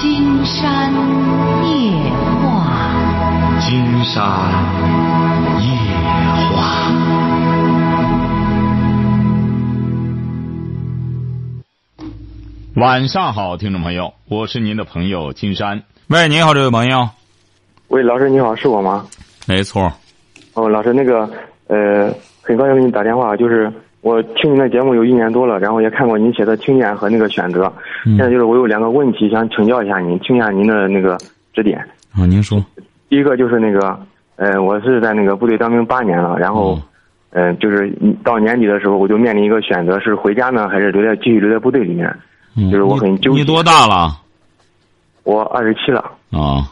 [0.00, 0.90] 金山
[1.62, 2.10] 夜
[2.40, 4.24] 话，金山
[5.60, 5.66] 夜
[6.56, 6.56] 话。
[12.76, 15.82] 晚上好，听众朋友，我是您的朋友金山。
[16.06, 17.10] 喂，你好，这位朋友。
[17.88, 19.04] 喂，老师你好，是我吗？
[19.46, 19.92] 没错。
[20.54, 21.28] 哦，老师，那个
[21.66, 22.10] 呃，
[22.40, 23.70] 很高兴给你打电话，就是
[24.02, 27.70] 我听您的节目有一年多了，然后也看过您写的听见和那个选择，
[28.04, 31.18] 现在就是我有两个问题想请教一下您，听一下您的那个
[31.52, 31.78] 指点。
[32.12, 32.64] 啊，您说。
[33.08, 33.98] 第一个就是那个，
[34.36, 36.80] 呃，我是在那个部队当兵八年了，然后，
[37.30, 37.92] 嗯，就是
[38.24, 42.08] 到年底的时候，我就面临一个选择，是回家呢，还是留在继续留在部队里面？
[42.70, 43.40] 就是我很纠结。
[43.40, 44.16] 你多大了？
[45.24, 46.00] 我二十七了。
[46.30, 46.64] 啊。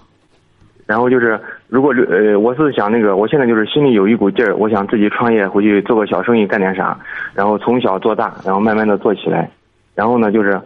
[0.86, 1.38] 然后就是，
[1.68, 6.98] 如果呃，我是想那个，我现在就是心里有一股劲儿，我想自己创业，回去做个小生意，干点啥，
[7.34, 9.50] 然后从小做大，然后慢慢的做起来。
[9.94, 10.58] 然后呢，就是，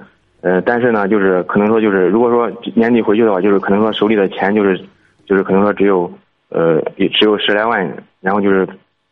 [0.42, 4.80] 呃，但是呢，就是可能说，就是如果说年底回去的话，就是可能说手里的钱就是，
[5.26, 6.08] 就是可能说只有，
[6.50, 7.84] 呃，只有十来万，
[8.20, 8.64] 然后就是，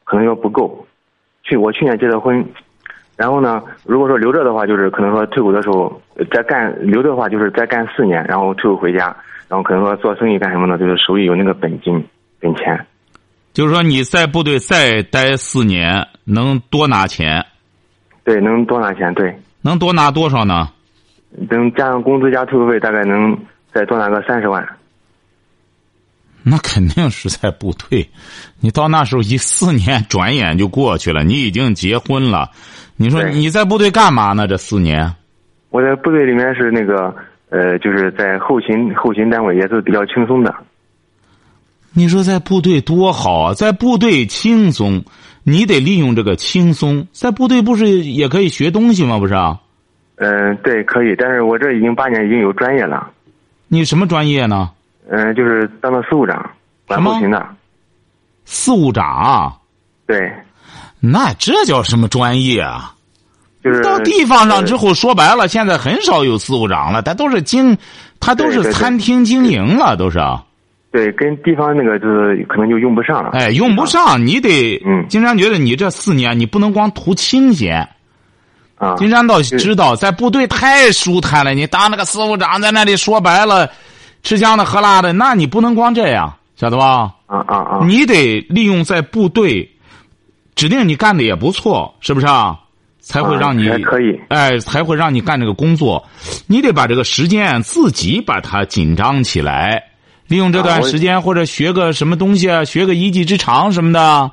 [0.05, 0.87] 可能说不够。
[1.43, 2.45] 去我去年结的婚，
[3.17, 9.17] 然后呢，如果说留着的话，就是可能说退伍的时候再干，留着的话就是再干四年，然后退伍回家。
[9.51, 10.79] 然后可能说做生意干什么呢？
[10.79, 12.07] 就是手里有那个本金、
[12.39, 12.87] 本钱。
[13.53, 17.45] 就是说你在部队再待四年，能多拿钱？
[18.23, 19.13] 对，能多拿钱。
[19.13, 20.69] 对，能多拿多少呢？
[21.51, 23.37] 能加上工资加退伍费，大概能
[23.75, 24.65] 再多拿个三十万。
[26.45, 28.09] 那肯定是在部队，
[28.61, 32.51] 你到那时候一四年转眼就过去了，你已经结婚了。
[32.97, 34.47] 你说你在部队干嘛呢？
[34.47, 35.13] 这四年？
[35.71, 37.13] 我在部队里面是那个。
[37.51, 40.55] 呃，就是在后勤后勤单位也是比较轻松的。
[41.93, 45.05] 你说在部队多好啊，在部队轻松，
[45.43, 47.07] 你得利用这个轻松。
[47.13, 49.19] 在部队不是也可以学东西吗？
[49.19, 49.59] 不是啊？
[50.17, 51.17] 嗯，对，可以。
[51.19, 53.11] 但是我这已经八年，已经有专业了。
[53.67, 54.71] 你什么专业呢？
[55.09, 56.51] 嗯，就是当了事务长，
[56.87, 57.45] 管后勤的。
[58.45, 59.53] 事务长。
[60.07, 60.31] 对。
[61.01, 62.95] 那这叫什么专业啊？
[63.63, 67.77] 就是到地方上之后，说白了，现在很少有司务长了，他都是经，
[68.19, 70.19] 他都是餐厅经营了，都是。
[70.91, 73.31] 对，跟地方那个就是可能就用不上了。
[73.35, 74.81] 哎，用不上，你得。
[74.85, 75.07] 嗯。
[75.09, 77.89] 金山觉得你这四年，你不能光图清闲。
[78.77, 78.97] 啊。
[78.97, 81.55] 金山倒知道，在部队太舒坦了。
[81.55, 83.71] 你当那个司务长，在那里说白了，
[84.23, 87.13] 吃香的喝辣的，那你不能光这样，晓得吧？
[87.27, 87.79] 啊啊啊！
[87.87, 89.71] 你得利用在部队，
[90.57, 92.59] 指定你干的也不错，是不是啊？
[93.11, 96.07] 才会让你可以哎，才会让你干这个工作。
[96.47, 99.83] 你得把这个时间自己把它紧张起来，
[100.29, 104.31] 利用这段时间或者学个什么东西啊，学个一技之长什么的。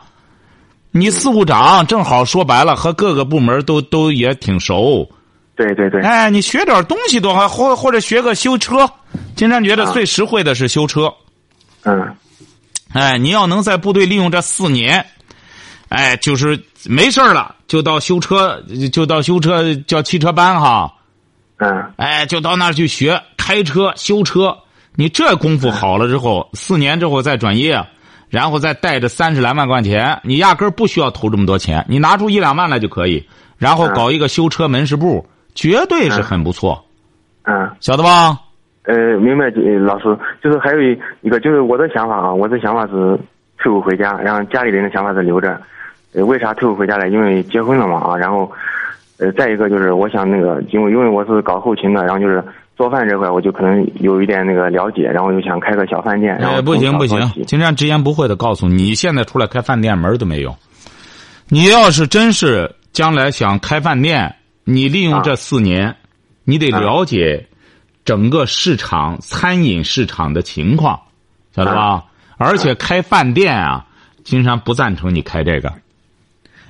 [0.92, 5.10] 你司务长正好说白了，和各个部门都都也挺熟。
[5.56, 6.02] 对对对。
[6.02, 8.88] 哎，你学点东西多好，或或者学个修车。
[9.36, 11.12] 经常觉得最实惠的是修车。
[11.82, 12.16] 嗯。
[12.94, 15.04] 哎，你要能在部队利用这四年。
[15.90, 16.60] 哎，就是
[16.90, 18.62] 没事了，就到修车，
[18.92, 20.94] 就到修车叫汽车班哈。
[21.58, 21.92] 嗯。
[21.96, 24.58] 哎，就到那儿去学开车、修车。
[24.96, 27.86] 你这功夫好了之后，四年之后再转业，
[28.30, 33.24] 然后再带着三十来万块钱，你压根儿不需要投这么多钱，你拿出一两万来就可以，
[33.58, 35.26] 然后搞一个修车门市部，
[35.56, 36.84] 绝对是很不错。
[37.44, 37.70] 嗯。
[37.80, 38.40] 晓得吧？
[38.84, 39.46] 呃，明白，
[39.86, 43.20] 老师，就是还有一一个，就是我的想法啊，我的想法是
[43.58, 45.62] 退伍回家，然后家里人的想法是留着。
[46.14, 47.08] 呃，为啥退伍回家来？
[47.08, 48.52] 因为结婚了嘛啊，然后，
[49.18, 52.44] 呃，再一个就是我想那个，因为因为我是搞后勤的，然后就是
[52.76, 56.36] 做饭这块，我就可能有一点那个了解，然后就想开个小饭店。
[56.38, 60.56] 哎，不行不行，金山直言不讳的告诉你，你现在出来开饭店门都没有。
[61.50, 65.96] 你要是真是将来想开饭店，你利用这四年，
[66.44, 67.48] 你得了解
[68.06, 71.00] 整个市场餐饮市场的情况，
[71.56, 72.04] 晓得吧？
[72.38, 73.86] 而且开饭店啊，
[74.24, 75.72] 金山不赞成你开这个。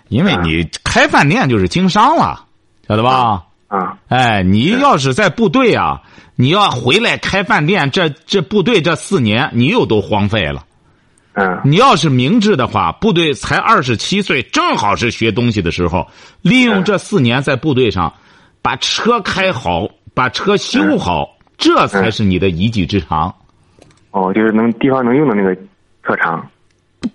[0.09, 2.45] 因为你开饭店就是经商了，
[2.87, 3.43] 晓得吧？
[3.67, 6.01] 啊，哎，你要是在部队啊，
[6.35, 10.63] 你要回来开饭店，这这部队这四年你又都荒废了。
[11.33, 16.07] 嗯，你要是明智的话，部队才二十七岁，正好是学东西的时候，
[16.41, 18.11] 利用这四年在部队上，
[18.61, 23.35] 把车开好，把车修好，这才是你的一技之长。
[24.11, 25.53] 哦，就是能地方能用的那个
[26.01, 26.43] 特长。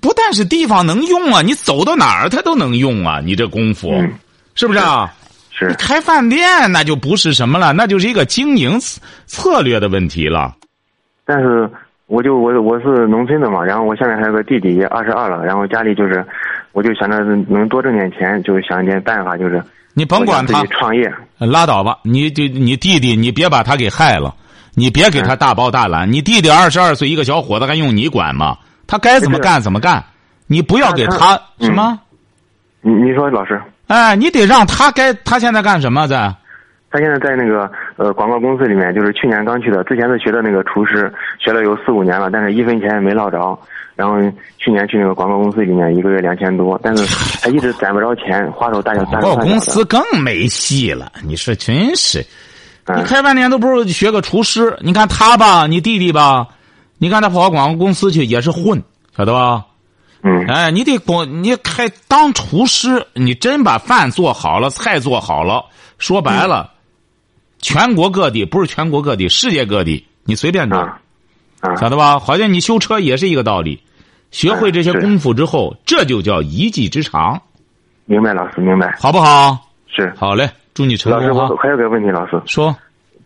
[0.00, 3.20] 不但是地方能用啊，你走到哪儿他都能用啊！
[3.24, 3.92] 你这功夫，
[4.54, 5.12] 是不是啊？
[5.50, 5.74] 是。
[5.78, 8.78] 开饭店那就不是什么了，那就是一个经营
[9.26, 10.54] 策略的问题了。
[11.24, 11.70] 但是，
[12.06, 16.24] 我就我我是农村的嘛，然后我现在还有个弟弟，也二十二了，然后家里就是，
[16.72, 17.18] 我就想着
[17.48, 19.62] 能多挣点钱，就想一点办法，就是
[19.94, 24.34] 你甭管他创业，拉倒吧，你就你弟弟，你别把他给害了。
[24.74, 26.10] 你别给他大包大揽。
[26.10, 28.56] 你弟弟二十二岁一个小伙子，还用你管吗？
[28.87, 30.02] 他该怎么干怎么干，
[30.46, 31.99] 你不要给他嗯什么？
[32.81, 36.34] 你你说老师，哎，你得让他该他现在干什么在？
[36.90, 43.58] 他现在在那个呃广告公司里面，就是去年刚去的，之前是学的那个厨师，学了有四五年了，但是一分钱也没捞着。
[43.94, 44.17] 然后
[44.58, 47.06] 去年去那个广告公司里面，一个月两千多，但是
[47.40, 49.43] 他一直攒不着钱， 花手大脚大手广告。
[49.44, 51.12] 公司更没戏了。
[51.23, 52.20] 你说真是，
[52.87, 54.76] 嗯你开半年都不如学个厨师。
[54.81, 56.46] 你看他吧，你弟弟吧，
[57.02, 58.81] 你看他跑广告公司去也是混，
[59.16, 59.66] 晓得吧？
[60.22, 65.64] 嗯哎，你得光你开当厨师，你真把饭做好了，菜做好了，
[65.99, 66.70] 说白了，
[67.58, 71.00] 全国各地不是全国各地，世界各地，你随便找，啊
[71.60, 72.20] 啊晓得吧？
[72.20, 73.82] 好像你修车也是一个道理，
[74.31, 77.43] 学会这些功夫之后，这就叫一技之长，
[78.04, 79.58] 明白老师明白好不好？
[79.88, 80.14] 是。
[80.16, 81.52] 好嘞，祝你成功老师！
[81.52, 82.72] 我还有个问题，老师，说，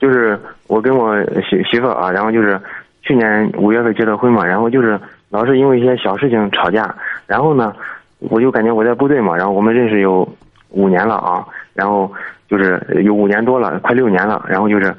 [0.01, 2.59] 就是我跟我媳媳妇啊，然后就是
[3.07, 4.99] 去年五月份结的婚嘛，然后就是
[5.31, 6.93] 老是因为一些小事情吵架，
[7.25, 7.73] 然后呢，
[8.19, 10.29] 我就感觉我在部队嘛，然后我们认识有
[10.71, 12.11] 五年了啊，然后
[12.49, 14.93] 就是有五年多了，快六年了，然后就是，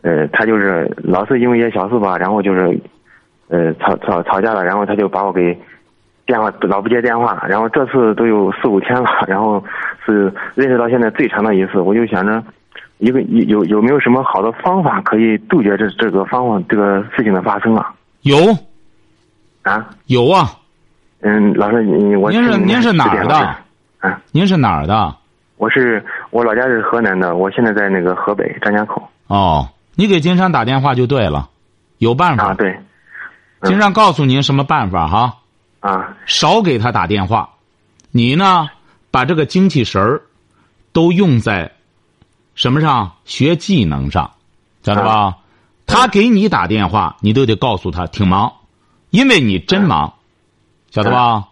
[0.00, 2.80] 呃，他就是老是因为一些小事吧，然后就是，
[3.48, 5.54] 呃，吵吵吵架了，然后他就把我给
[6.24, 9.62] 电话老不接电话，然后这次都有四五天了，然后
[10.06, 12.42] 是认识到现在最长的一次，我就想着。
[13.00, 17.92] 一个有有有没有什么好的方法可以杜绝这这个方法这个事情的发生啊？
[18.22, 18.36] 有。
[19.62, 20.50] 啊，有啊，
[21.20, 23.36] 嗯，老师你我您是您是哪儿的？
[23.98, 25.14] 啊，您是哪儿的？
[25.58, 29.06] 我是我老家是河南的，我现在在那个河北张家口。
[29.26, 31.50] 哦，你给金山打电话就对了，
[31.98, 32.52] 有办法。
[32.52, 32.74] 啊，对。
[33.64, 35.34] 金山告诉您什么办法哈？
[35.80, 36.16] 啊。
[36.24, 37.50] 少给他打电话，
[38.10, 38.70] 你呢，
[39.10, 40.22] 把这个精气神儿
[40.94, 41.70] 都用在
[42.60, 43.10] 什么上？
[43.24, 44.30] 学技能上，
[44.82, 45.34] 晓得吧？
[45.86, 48.52] 他给你打电话，你都得告诉他挺忙，
[49.08, 50.12] 因为你真忙，
[50.90, 51.42] 晓得吧？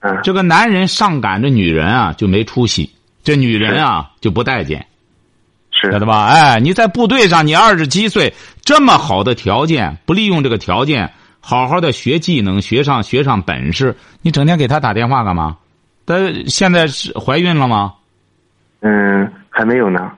[0.00, 2.88] 嗯这个男人上赶着女人啊，就没出息；
[3.22, 4.86] 这女人啊，就不待见，
[5.70, 6.28] 是晓得吧？
[6.28, 8.32] 哎，你在部队上，你二十七岁，
[8.62, 15.58] 这么好的条件，不利用这个条件，好好的学技能，学上学上本事，你整天给他打电话干嘛？
[16.06, 17.92] 她现在是怀孕了吗？
[18.80, 20.10] 嗯还没有呢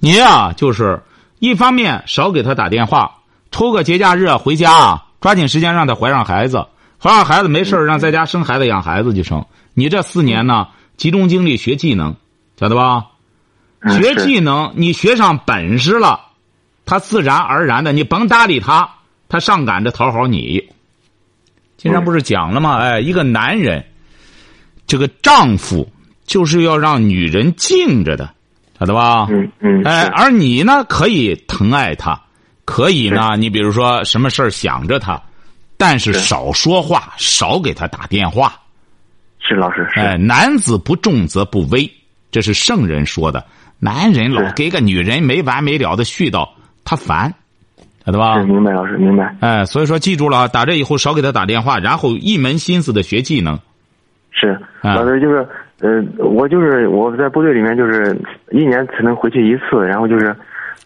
[0.00, 1.02] 你呀、就是
[1.38, 3.18] 一方面少给他打电话，
[3.50, 6.66] 抽个节假日啊回家啊，抓紧时间让他怀上孩子，
[7.02, 9.44] 怀上孩子没事儿让在家生孩子养孩子就成。
[9.74, 12.16] 你这四年呢，集中精力学技能，
[12.58, 13.06] 晓得吧？
[13.80, 16.20] 嗯学技能，你学上本事了，
[16.84, 18.96] 他自然而然的，你甭搭理他，
[19.28, 20.70] 他上赶着讨好你。
[21.76, 22.78] 经常不是讲了吗？
[22.78, 23.84] 哎，一个男人，
[24.86, 25.88] 这个丈夫
[26.24, 28.34] 就是要让女人敬着的，
[28.78, 29.26] 晓得吧？
[29.30, 32.20] 嗯嗯哎，而你呢，可以疼爱他，
[32.64, 35.20] 可以呢，你比如说什么事儿想着他，
[35.76, 38.52] 但是是少说话，少给他打电话。
[39.38, 41.90] 是老师是哎，男子不重则不威，
[42.30, 43.44] 这是圣人说的。
[43.78, 46.48] 男人老给个女人没完没了的絮叨，
[46.84, 47.32] 他烦，
[48.04, 48.44] 晓得吧是？
[48.46, 53.58] 明白老师明白哎，所以说记住了啊，打这以后少给他打电话，然后一门心思的学技能。
[54.32, 55.46] 是啊老师就是
[55.80, 58.16] 呃我就是我在部队里面就是
[58.50, 60.34] 一年才能回去一次，然后就是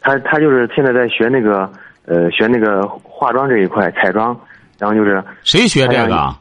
[0.00, 1.70] 他他就是现在在学那个
[2.06, 4.36] 呃学那个化妆这一块彩妆，
[4.78, 6.36] 然后就是谁学这个啊？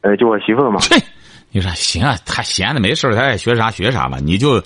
[0.00, 0.80] 呃就我媳妇儿嘛。
[0.90, 0.96] 嘿，
[1.52, 4.18] 你说行啊，他闲的没事儿他爱学啥学啥吧。
[4.20, 4.60] 你就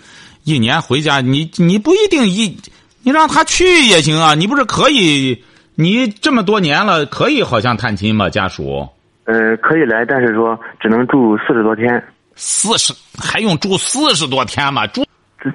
[0.45, 2.57] 一年回家，你你不一定一，
[3.03, 4.35] 你让他去也行啊。
[4.35, 5.45] 你不是可以，
[5.75, 8.31] 你这么多年了，可以好像探亲吗？
[8.31, 8.89] 家属
[9.25, 12.03] 呃，可以来，但是说只能住四十多天。
[12.37, 14.87] 四十还用住四十多天吗？
[14.89, 15.05] 住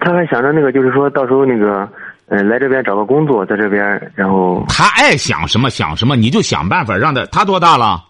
[0.01, 1.87] 他还想着那个，就是说到时候那个，
[2.27, 7.25] 呃，来这边找个工作，在这边，然后他爱想什么想什么，你就想办法让他。
[7.27, 8.03] 他多大了？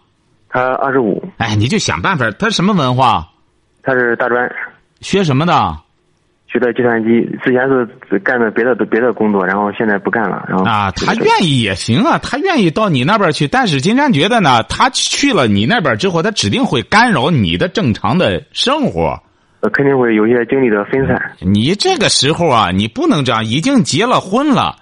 [0.48, 2.30] 他二十五，哎，你就想办法。
[2.32, 3.26] 他什么文化？
[3.82, 4.48] 他是大专，
[5.00, 5.76] 学什么的？
[6.52, 7.08] 学的计算机，
[7.42, 7.66] 之前
[8.10, 13.48] 是干的别的别的工作，然后现在不干了，然后啊，他愿意也行啊，他愿意到你那边去。
[13.48, 19.18] 但是金山觉得呢，他去了你那边之后，他指定会干扰你的正常的生活。
[19.60, 21.16] 呃肯定会有一些精力的分散。
[21.38, 24.76] 你这个时候啊，你不能这样，已经结了婚了。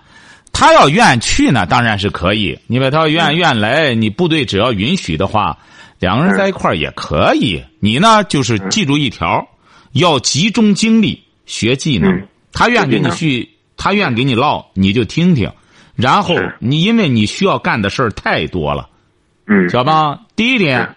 [0.52, 2.58] 他要愿去呢，当然是可以。
[2.66, 5.58] 你把他愿愿来，你部队只要允许的话，
[5.98, 7.62] 两个人在一块儿也可以。
[7.78, 9.46] 你呢，就是记住一条，
[9.92, 12.28] 要集中精力学技能嗯。
[12.52, 15.50] 他愿给你学去，他愿给你唠，你就听听。
[15.96, 18.88] 然后你因为你需要干的事儿太多了，
[19.46, 20.20] 嗯，晓得吧？
[20.34, 20.96] 第一点，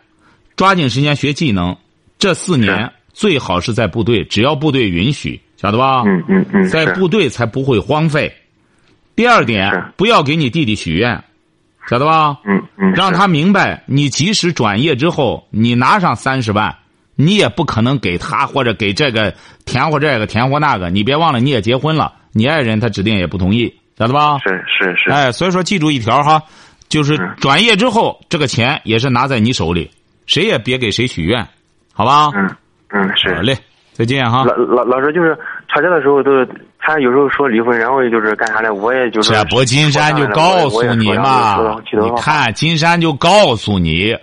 [0.55, 1.75] 抓紧时间学技能。
[2.17, 6.03] 这四年最好是在部队，只要部队允许，晓得吧？
[6.05, 8.33] 嗯嗯嗯，在部队才不会荒废。
[9.15, 11.21] 第二点，不要给你弟弟许愿，
[11.89, 12.39] 晓得吧？
[12.45, 16.73] 嗯嗯，让他明白，你即使转业之后，你拿上三十万，
[17.15, 19.33] 你也不可能给他或者给这个
[19.65, 20.89] 填或这个填或那个。
[20.89, 24.39] 你别忘了，你也结婚了，你爱人他指定也不同意，晓得吧？
[24.39, 26.41] 是是是，哎，所以说记住一条哈，
[26.89, 29.91] 就是嗯转业之后，这个钱也是拿在你手里，
[30.25, 31.47] 谁也别给谁许愿，
[31.93, 32.29] 好吧？
[32.35, 32.49] 嗯
[32.89, 33.41] 嗯是好。
[33.41, 33.57] 嘞，
[33.91, 34.43] 再见哈。
[34.45, 36.47] 老老老师就是吵架的时候都是
[36.79, 38.73] 他有时候说离婚，然后就是干啥呢？
[38.73, 44.15] 我也就是这不金山就告诉你嘛，你看金山就告诉你，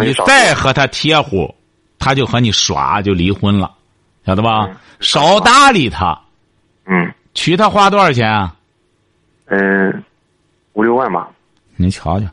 [0.00, 1.54] 你再和他贴乎，
[2.02, 3.70] 他就和你耍，就离婚了，
[4.26, 4.66] 晓得吧？
[4.66, 6.20] 嗯少搭理他，
[6.84, 8.54] 嗯娶她花多少钱啊？
[9.46, 10.02] 嗯
[10.74, 11.28] 五六万吧。
[11.76, 12.26] 您瞧瞧，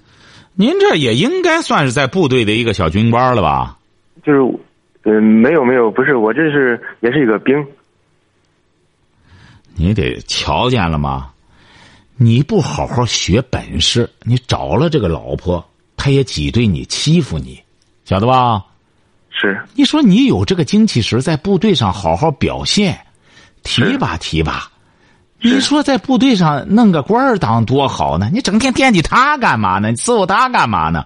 [0.53, 3.77] 您这也应该算是在部队的一个小军官了吧？
[4.23, 4.39] 就是，
[5.03, 7.55] 嗯，没有没有，不是，我这是也是一个兵。
[9.75, 11.31] 你得瞧见了吗？
[12.17, 15.63] 你不好好学本事，你找了这个老婆，
[15.97, 17.59] 她也挤兑你、欺负你，
[18.05, 18.63] 晓得吧？
[19.29, 22.99] 是，你说你有这个精气神，在部队上好好表现，
[23.63, 24.69] 提拔提拔。
[25.41, 28.29] 你说在部队上弄个官儿当多好呢？
[28.33, 29.89] 你整天惦记他干嘛呢？
[29.89, 31.05] 你伺候他干嘛呢？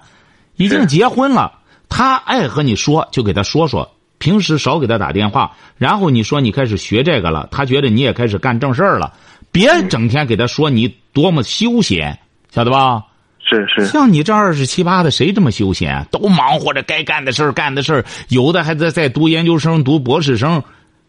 [0.55, 5.51] 已经结婚了，他爱和你说就给他说说，平时少给他打电话。
[5.77, 9.13] 然后你说你开始学这个了，他觉得你也开始干正事儿了，
[9.51, 12.17] 别整天给他说你多么休闲，
[12.49, 13.03] 晓得吧？
[13.43, 16.05] 是是，像你这二十七八的，谁这么休闲？
[16.11, 20.63] 都忙活着该干的事儿，干的事儿，有的还在在读研究生、读博士生。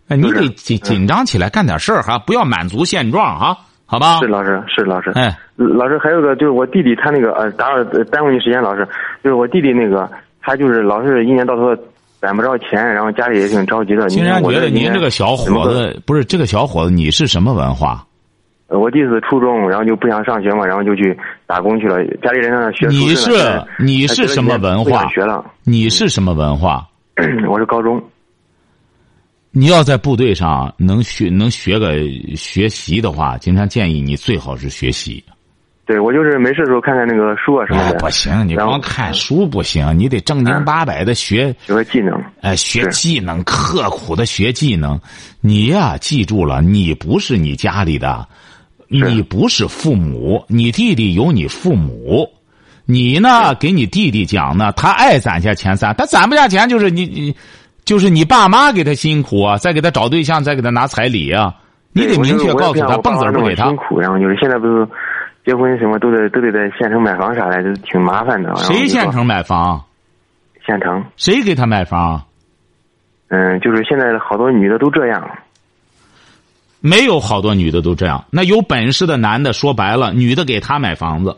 [0.09, 4.27] 哎，你得紧紧张起来，干点事儿哈，不要满足现状哈，好吧是？
[4.27, 5.11] 老师，是老师。
[5.15, 8.87] 哎，老师还有个就是我弟弟，他那个呃，打扰呃耽误你时间，老师，
[9.23, 10.11] 就是我弟弟那个，
[10.43, 11.75] 他就是老是一年到头
[12.21, 14.07] 攒不着钱，然后家里也挺着急的。
[14.09, 18.05] 竟然觉得您这个小伙子不是这个小伙子，你是什么文化？
[18.69, 21.17] 呃我弟是初中，然后就不想上学嘛，然后就去
[21.47, 22.03] 打工去了。
[22.23, 23.31] 家里人让他学你是
[23.79, 25.07] 你是什么文化？
[25.09, 26.87] 学了，你是什么文化？
[27.49, 28.03] 我是高中。
[29.51, 31.93] 你要在部队上能学能学个
[32.35, 35.23] 学习的话，经常建议你最好是学习。
[35.87, 37.99] 对，我就是没事的时候看看那个书啊什么哎，的。
[37.99, 41.55] 不行，你光看书不行，你得正经八百的学。
[41.67, 42.19] 学个技能。
[42.41, 44.99] 哎，学技能，刻苦的学技能。
[45.43, 48.27] 你呀，记住了，你不是你家里的，
[48.89, 52.29] 你不是父母，你弟弟有你父母。
[52.87, 57.35] 你呢，给你弟弟讲呢，他爱攒下钱攒，他攒不下钱，就是你你，
[57.85, 61.55] 就是你爸妈给他辛苦啊，再给他找对象，再给他拿彩礼啊。
[61.95, 63.77] 你得明确告诉他，蹦子儿不给他辛。
[63.77, 64.87] 苦，然后就是现在不是
[65.47, 68.55] 结婚什么都得都得在县城买房啥的，就挺麻烦的。
[68.57, 69.11] 谁县？
[69.11, 69.83] 城买房？
[70.67, 71.03] 县城。
[71.17, 72.23] 谁给他买房？
[73.29, 75.27] 嗯，就是现在好多女的都这样。
[76.87, 78.23] 没有好多女的都这样。
[78.29, 81.35] 那有本事的男的，说白了，女的给他买房子。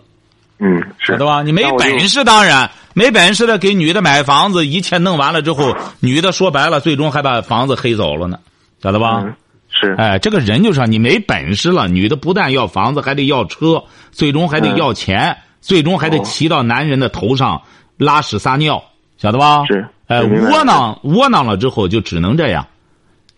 [0.58, 1.44] 嗯，是的吧？
[1.44, 8.40] 你没本事，当然没本事的给女的买房子，一切弄完了之后，女的说白了，最终还把房子黑走了呢，
[8.82, 9.22] 晓得吧？
[9.24, 9.34] 嗯，
[9.70, 9.94] 是。
[9.96, 17.62] 哎，这个人就是你没本事了，女的不但要房子，还得要车，最终还得要钱，最终还得骑到男人的头上
[17.98, 18.82] 拉屎撒尿，
[19.16, 19.64] 晓得吧？
[19.68, 22.66] 是哎，窝囊窝囊了之后就只能这样，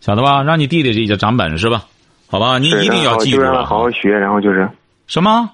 [0.01, 0.41] 晓得吧？
[0.41, 1.85] 让你弟弟这就长本事吧，
[2.29, 2.59] 好吧？
[2.59, 4.69] 你一定要记住让他好好学，然后就是
[5.07, 5.49] 什么？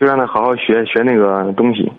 [0.00, 1.92] 就让他好好学学那个东西。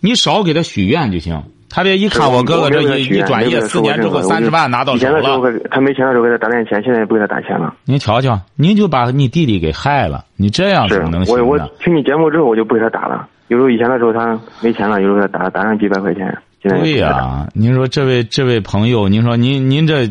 [0.00, 1.42] 你少给他许愿就行。
[1.70, 7.74] 他别一看我哥哥这一一转业四年之后三十万拿到手以前的时候了，他没钱的时候给他打点钱，现在也不给他打钱了。
[7.84, 11.58] 您瞧瞧，您就把你弟弟给害了，你这样是怎么能我我？
[11.80, 13.28] 听你节目之后，我就不给他打了。
[13.48, 20.08] 有时候以前的时候他没钱了，有时候给他打打上几百块钱，对呀、您说这位这位朋友，您说您您这，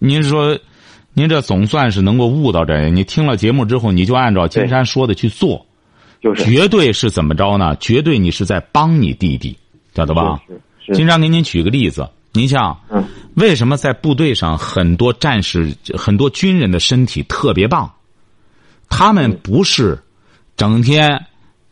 [0.00, 0.58] 您说，
[1.18, 5.66] 您这总算是能够悟到这，你听了节目之后，你就按照金山说的去做，
[6.22, 7.74] 就是绝对是怎么着呢？
[7.76, 9.56] 绝对你是在帮你弟弟，
[9.94, 10.38] 晓得吧？
[10.92, 13.02] 金山给您举个例子，您像，嗯
[13.36, 17.90] 为什么在部队上很多战士、很多军人的身体特别棒？
[18.90, 19.98] 他们不是
[20.54, 21.24] 整天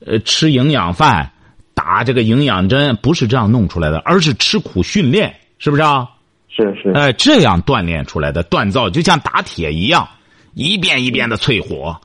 [0.06, 1.30] 呃吃营养饭、
[1.74, 6.08] 打这个营养针，不是这样弄出来的，而是吃苦训练，是不是啊？
[6.56, 10.08] 是是哎，这样锻炼出来的锻造，就像打铁一样，
[10.54, 11.98] 一遍一遍的淬火。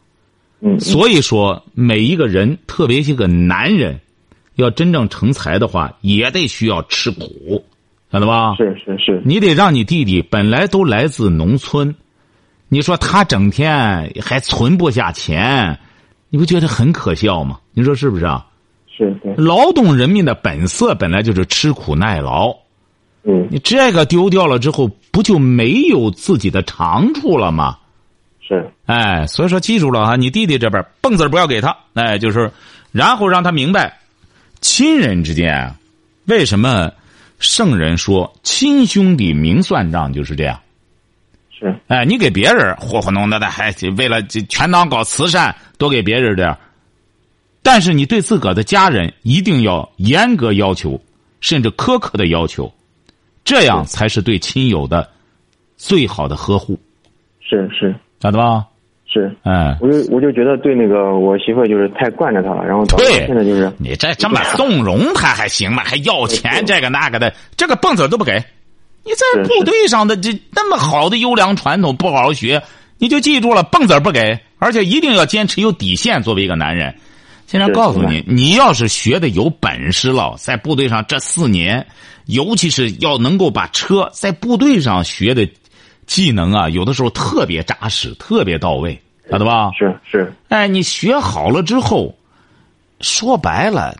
[0.62, 4.00] 嗯嗯所以说，每一个人，特别是个男人，
[4.56, 7.64] 要真正成才的话，也得需要吃苦，
[8.12, 8.56] 晓得吧？
[8.58, 11.96] 是是是你得让你弟弟本来都来自农村，
[12.68, 15.80] 你说他整天还存不下钱，
[16.30, 17.60] 你不觉得很可笑吗？
[17.74, 18.46] 你说是不是啊？
[18.88, 22.54] 是对劳动人民的本色本来就是吃苦耐劳，
[23.24, 23.48] 嗯。
[23.52, 27.78] 你这个丢掉了之后，不就没有自己的长处了吗？
[28.48, 32.52] 是，哎，所以说记住了哈，你弟弟这边蹦子不要给他，哎，就是，
[32.92, 34.00] 然后让他明白，
[34.60, 35.76] 亲人之间啊，
[36.26, 36.92] 为什么
[37.38, 40.60] 圣人说亲兄弟明算账就是这样。
[41.60, 46.58] 是，哎，你给别人糊糊弄的的，还为了这全当搞慈善，多给别人点
[47.62, 51.00] 但是你对自个的家人一定要严格要求，
[51.40, 52.74] 甚至苛刻的要求，
[53.50, 55.10] 这样才是对亲友的
[55.76, 56.78] 最好的呵护，
[57.42, 58.64] 是是咋的吧？
[59.12, 65.82] 是，哎，我就我就觉得对那个我媳妇就是太惯着她了，然后对现在就是你这这么纵容她还行吗？
[65.84, 68.34] 还要钱这个那个的，这个蹦子都不给。
[69.04, 72.62] 你在部队上的这那么好的优良传统不好好学，
[73.00, 76.22] 你就记住了，蹦子不给，而且一定要坚持有底线。
[76.22, 76.94] 作为一个男人，
[77.50, 81.84] 现在告诉你，你要是学的有本事了，在部队上这四年，
[82.28, 85.50] 尤其是要能够把车在部队上学的
[86.06, 89.02] 技能啊，有的时候特别扎实，特别到位，
[89.32, 89.72] 晓得吧？
[89.76, 92.16] 是是哎，你学好了之后，
[93.02, 93.98] 说白了，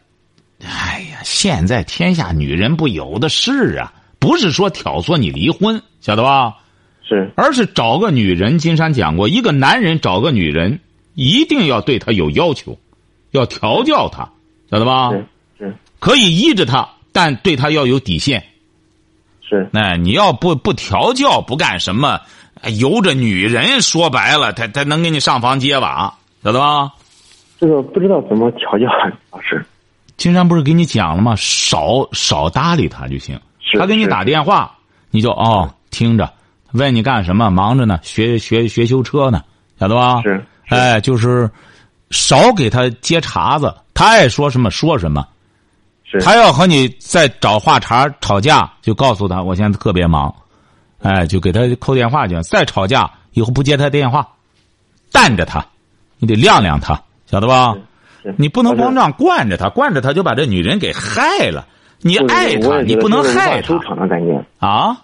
[0.64, 6.54] 哎呀，现在天下女人不有的是啊，不是说挑唆你离婚，晓得吧？
[7.02, 8.60] 是而是找个女人。
[8.60, 10.80] 金山讲过，一个男人找个女人，
[11.16, 12.78] 一定要对她有要求，
[13.32, 14.30] 要调教他，
[14.72, 15.12] 晓得吧？
[15.12, 15.26] 是
[15.58, 18.44] 是可以依着他，但对他要有底线。
[19.42, 22.20] 是哎，你要不不调教，不干什么，
[22.62, 26.92] 哎由着女人，说白了，他他能给你上房揭瓦，晓得吧？
[27.60, 28.86] 这个不知道怎么调教，
[29.32, 29.66] 老师
[30.16, 31.34] 金山不是给你讲了吗？
[31.38, 33.36] 少少搭理他就行。
[33.60, 34.76] 是是他给你打电话，
[35.12, 36.32] 你就哦听着，
[36.72, 37.50] 问你干什么？
[37.50, 39.44] 忙着呢，学学学修车呢，
[39.80, 40.22] 晓得吧？
[40.22, 40.30] 是
[40.68, 41.50] 是哎，就是
[42.12, 45.26] 少给他接茬子，他爱说什么说什么。
[46.04, 50.34] 是他要和你再找话茬吵架，就告诉他我现在特别忙，
[51.04, 52.42] 哎，就给他扣电话去。
[52.42, 54.28] 再吵架以后不接他电话，
[55.12, 55.64] 淡着他，
[56.18, 57.76] 你得晾晾他，晓得吧？
[58.38, 61.68] 你不能光这样惯着他，惯着他就把这女人给害了。
[62.02, 64.98] 你就是爱他，你不能害他收场的感觉，啊！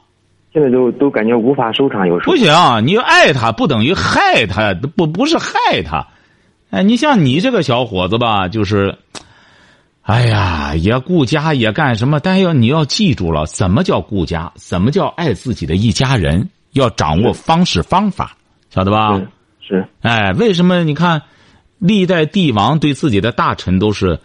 [0.54, 2.52] 现在都都感觉无法收场，有时候不行，
[2.86, 6.08] 你爱他不等于害他，不不是害他。
[6.70, 8.98] 哎，你像你这个小伙子吧，就是，
[10.02, 18.36] 哎呀，也顾家也干什么，但要你要记住了，怎么叫顾家，怎么叫爱自己的一家人，要掌握方式方法，
[18.70, 19.18] 晓得吧？
[19.18, 19.28] 是
[19.68, 21.22] 是哎，为什么你看，
[21.80, 24.20] 历代帝王对自己的大臣都是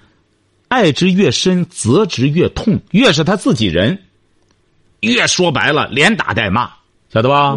[0.68, 3.98] 爱之越深，责之越痛，越是他自己人，
[5.00, 6.70] 越说白了连打带骂，
[7.12, 7.56] 晓得吧？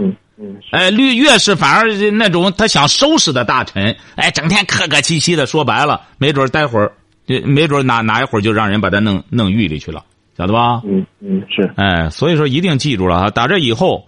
[0.71, 6.91] 哎，越越是反而那种他想收拾的大臣，哎，整天客客气气的，说白了，没准待会儿，
[7.27, 10.03] 这没准哪哪一会儿就让人把他弄弄狱里去了，
[10.35, 10.81] 晓得吧？
[10.85, 14.07] 嗯嗯是哎，所以说一定记住了哈，打这以后，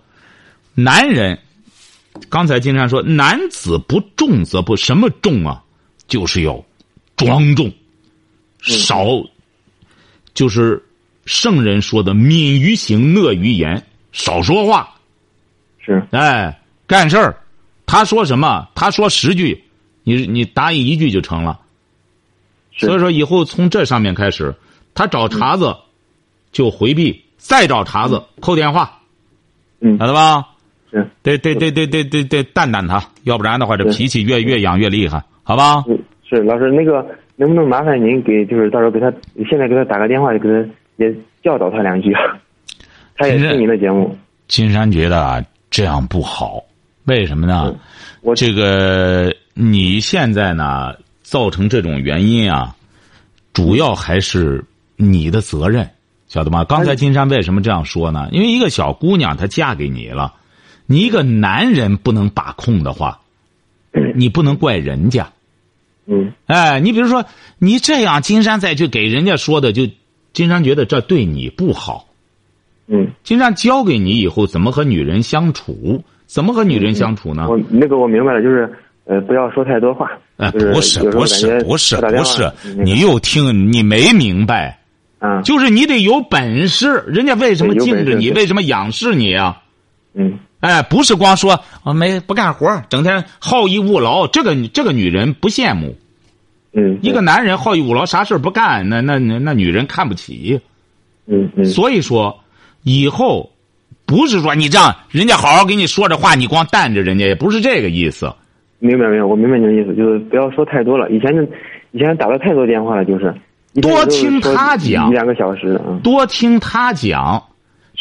[0.74, 1.40] 男人，
[2.28, 5.62] 刚才金山说，男子不重则不什么重啊，
[6.08, 6.64] 就是要
[7.16, 7.72] 庄重，
[8.62, 9.06] 少，
[10.34, 10.84] 就是
[11.26, 14.95] 圣人说的敏于行，讷于言，少说话。
[15.86, 16.02] 是。
[16.12, 17.36] 哎，干事儿，
[17.86, 19.64] 他说什么，他说十句，
[20.04, 21.60] 你你答应一句就成了。
[22.76, 24.54] 所以说，以后从这上面开始，
[24.94, 25.76] 他找茬子
[26.52, 29.00] 就回避，再找茬子扣电话，
[29.80, 29.98] 嗯。
[29.98, 30.48] 晓得吧？
[30.92, 31.08] 是。
[31.22, 35.84] 得得得得得得得淡淡他，要不然的话，这脾气越越养越厉害，好吧？
[35.88, 39.12] 是是老师那个能不能麻烦您给就是到时候给他
[39.50, 42.12] 现在给他打个电话，给他也教导他两句，
[43.16, 44.18] 他也其实听您的节目，
[44.48, 45.42] 金山觉得啊，
[45.76, 46.64] 这样不好，
[47.04, 47.76] 为什么呢？
[48.22, 52.74] 我这个你现在呢，造成这种原因啊，
[53.52, 54.64] 主要还是
[54.96, 55.92] 你的责任，
[56.30, 56.64] 晓得吗？
[56.64, 58.30] 刚才金山为什么这样说呢？
[58.32, 60.36] 因为一个小姑娘她嫁给你了，
[60.86, 63.20] 你一个男人不能把控的话，
[64.16, 65.30] 你不能怪人家。
[66.06, 67.26] 嗯哎，你比如说
[67.58, 69.90] 你这样，金山再去给人家说的，就
[70.32, 72.08] 金山觉得这对你不好。
[72.88, 77.48] 嗯，金山教给你以后怎么和女人相处，怎么和女人相处呢？
[77.50, 78.72] 我那个我明白了，就是
[79.06, 82.52] 呃不要说太多话，哎，就是不是不是不是不是，
[82.84, 84.80] 你又听你没明白，
[85.20, 85.42] 啊。
[85.42, 89.62] 就是你得有本事，人家为什么敬着你，为什么仰视你啊？
[90.14, 90.38] 嗯。
[90.62, 95.96] 哎，不是光说啊没不干活，整天好逸恶劳，这个这个女人不羡慕。
[96.74, 100.60] 嗯一个男人好逸恶劳，啥事儿不干，那那那那女人看不起。
[101.28, 101.66] 嗯嗯。
[101.66, 102.40] 所以说，
[102.86, 103.52] 以后
[104.06, 108.32] 不是说你这样，人家好好给你说着话，你光淡着人家，也不是这个意思。
[108.78, 111.10] 明白明白，我明白你的意思，就是不要说太多了。
[111.10, 111.42] 以前就
[111.92, 113.34] 以前打了太多电话了，就是
[113.82, 117.44] 多听他讲一两个小时，嗯，多听他讲，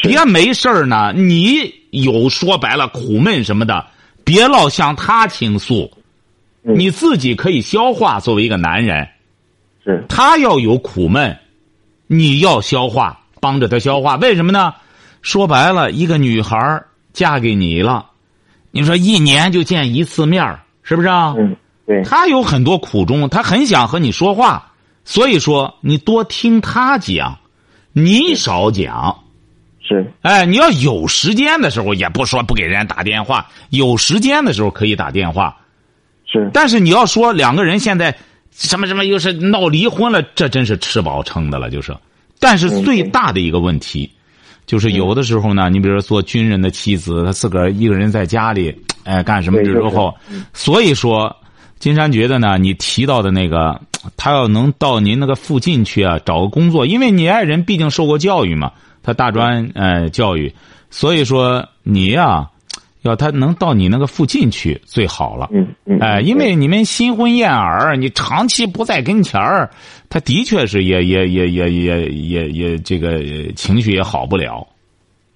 [0.03, 1.15] 别没事儿呢。
[1.17, 3.87] 你有说白了苦闷什么的，
[4.23, 5.91] 别老向他倾诉，
[6.65, 8.21] 嗯你自己可以消化。
[8.21, 9.09] 作为一个男人，
[9.83, 11.35] 是他要有苦闷，
[12.09, 14.17] 你要消化，帮着他消化。
[14.17, 14.73] 为什么呢？
[15.21, 18.07] 说白了，一个女孩儿嫁给你了，
[18.71, 21.35] 你说一年就见一次面儿是不是啊？
[21.39, 21.55] 嗯
[21.87, 24.73] 对他有很多苦衷，他很想和你说话，
[25.05, 27.39] 所以说你多听他讲，
[27.93, 29.15] 你少讲。
[29.87, 35.55] 是哎，你要有时间的时候，也不说不给人家打电话，有时间的时候可以打电话。
[36.27, 38.17] 是但是你要说两个人现在
[38.51, 41.95] 什么什么又是闹离婚了，这真是吃饱撑的了，就是。
[42.45, 44.11] 但是最大的一个问题，
[44.67, 50.15] 就是有的时候呢，你比如说做军人的妻子，她自个儿一个人在家里，哎，干什么对之后，
[50.53, 51.35] 所以说，
[51.79, 53.81] 金山觉得呢，你提到的那个，
[54.19, 60.55] 他要能到您那个附近去啊，找个工作，因为你爱人毕竟受过教育嘛，他大专呃教育，
[60.91, 62.51] 所以说你呀、
[63.05, 65.49] 要他能到你那个附近去最好了。
[65.53, 69.71] 嗯嗯哎，因为你们新婚燕尔，你长期不在跟前儿，
[70.09, 74.67] 他的确是也也也也也也也这个呃情绪也好不了。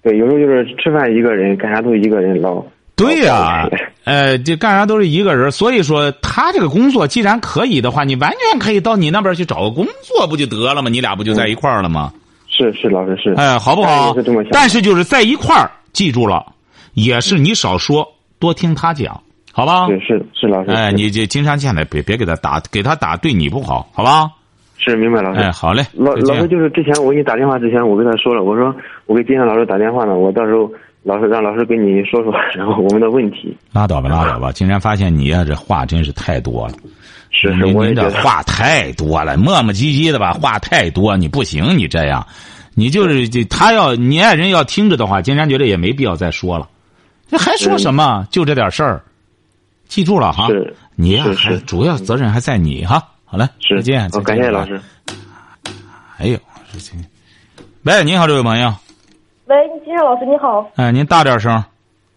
[0.01, 2.63] 对，有时候就是吃饭一个人，干啥都一个人唠。
[2.95, 10.89] 对呀、捞呃，这干啥都是一个人，所以说他这个工作既然可以的话，你完全可以到你那边去找个工作，不就得了吗？
[10.89, 12.11] 你俩不就在一块儿了吗？
[12.47, 13.33] 是是，老师是。
[13.35, 14.23] 哎，好不好是？
[14.51, 16.45] 但是就是在一块儿，记住了，
[16.93, 18.07] 也是你少说，
[18.39, 19.21] 多听他讲，
[19.51, 19.87] 好吧？
[19.87, 20.71] 对是是，老师。
[20.71, 24.29] 哎，你这金山现在别别给他打，给他打对你不好，好吧？
[24.77, 25.39] 是明白，老师。
[25.39, 28.73] 哎，好嘞，老老师就是之前我给你打电话之前，我跟他说了，我说
[29.07, 30.71] 我给金山老师打电话呢，我到时候
[31.03, 33.55] 老师让老师跟你说说， 然后我们的问题。
[33.73, 34.51] 拉倒吧，拉倒吧！
[34.51, 36.73] 竟然发现你呀、这话真是太多了。
[37.31, 38.07] 是是，您我也觉得。
[38.07, 42.25] 您这话太多了，磨磨唧唧的吧，话太多，你不行，你这样，
[42.73, 46.67] 你就是这他要你爱人要听着的话，金山觉得也没必要再说了，
[47.29, 48.25] 这还说什么？
[48.31, 49.01] 就这点事儿，
[49.87, 50.47] 记住了哈。
[50.47, 53.01] 是你呀、还主要责任还在你哈。
[53.25, 54.81] 好嘞，是再见，再好，见感谢老师。
[56.17, 56.37] 哎呦，
[56.73, 56.93] 这这，
[57.83, 58.73] 喂，你好，这位朋友，
[59.45, 60.69] 喂，金山老师你好。
[60.75, 61.63] 哎，您大点声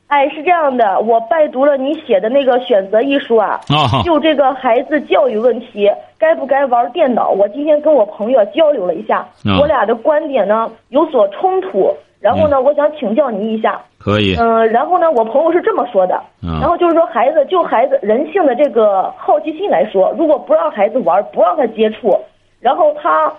[0.09, 4.03] 哎，是这样的，我拜读了你写的那个《选择》一书啊，啊。
[4.05, 7.31] 就这个孩子教育问题，该不该玩电脑？
[7.31, 11.95] 我今天跟我朋友交流了一下，嗯我俩的观点呢有所冲突。
[12.21, 22.19] 然后呢，我想请教您一下，可以，嗯、然后呢，我朋友是这么说的，嗯然后就是说孩子就孩子人性的这个好奇心来说，如果不让孩子玩，不让他接触，
[22.59, 23.33] 然后他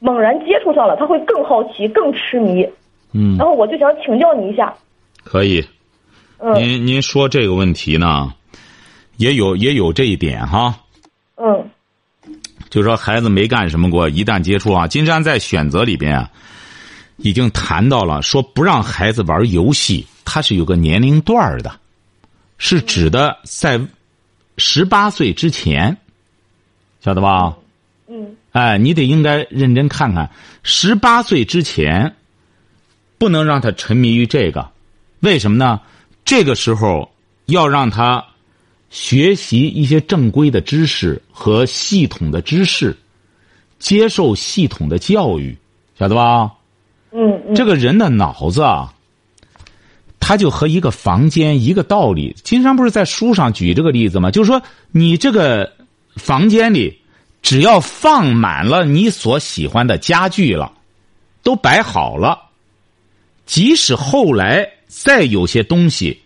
[0.00, 2.68] 猛然接触上了，他会更好奇、更痴迷。
[3.12, 3.36] 嗯。
[3.38, 4.74] 然，后我就想请教你一下，
[5.22, 5.64] 可以。
[6.38, 6.52] 嗯。
[6.56, 8.32] 您您说这个问题呢，
[9.16, 10.74] 也有也有这一点哈。
[11.36, 11.70] 嗯。
[12.68, 16.28] 就说孩子没干什么过，一旦接触啊，金山在选择里边啊，
[17.18, 21.78] 已经谈到了，说不让孩子玩游戏，它是有个年龄段的，
[22.58, 23.80] 是指的在
[24.56, 25.96] 十八岁之前，
[27.00, 27.56] 晓得吧？
[28.08, 30.30] 嗯哎，你得应该认真看看，
[30.62, 32.16] 十八岁之前，
[33.18, 34.70] 不能让他沉迷于这个，
[35.20, 35.80] 为什么呢？
[36.24, 37.12] 这个时候
[37.46, 38.24] 要让他
[38.90, 42.96] 学习一些正规的知识和系统的知识，
[43.78, 45.56] 接受系统的教育，
[45.98, 46.52] 晓得吧？
[47.10, 48.92] 嗯嗯，这个人的脑子啊，
[50.20, 52.36] 他就和一个房间一个道理。
[52.42, 54.30] 金山不是在书上举这个例子吗？
[54.30, 55.72] 就是说，你这个
[56.16, 57.00] 房间里
[57.40, 60.72] 只要放满了你所喜欢的家具了，
[61.42, 62.38] 都摆好了，
[63.46, 66.20] 即使后来再有些东西，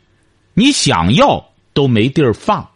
[0.55, 2.69] 你想要都没地儿放。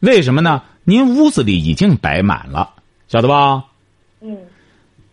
[0.00, 0.62] 为什么呢？
[0.82, 2.72] 您屋子里已经摆满了，
[3.06, 3.62] 晓得吧？
[4.22, 4.36] 嗯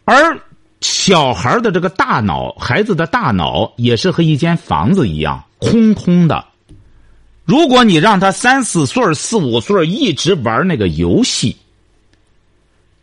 [0.05, 0.39] 而
[0.81, 6.45] 小孩的这个大脑，孩子的大脑也是和一间房子一样空空的。
[7.45, 11.57] 如果你让他三四岁、四五岁一直玩那个游戏，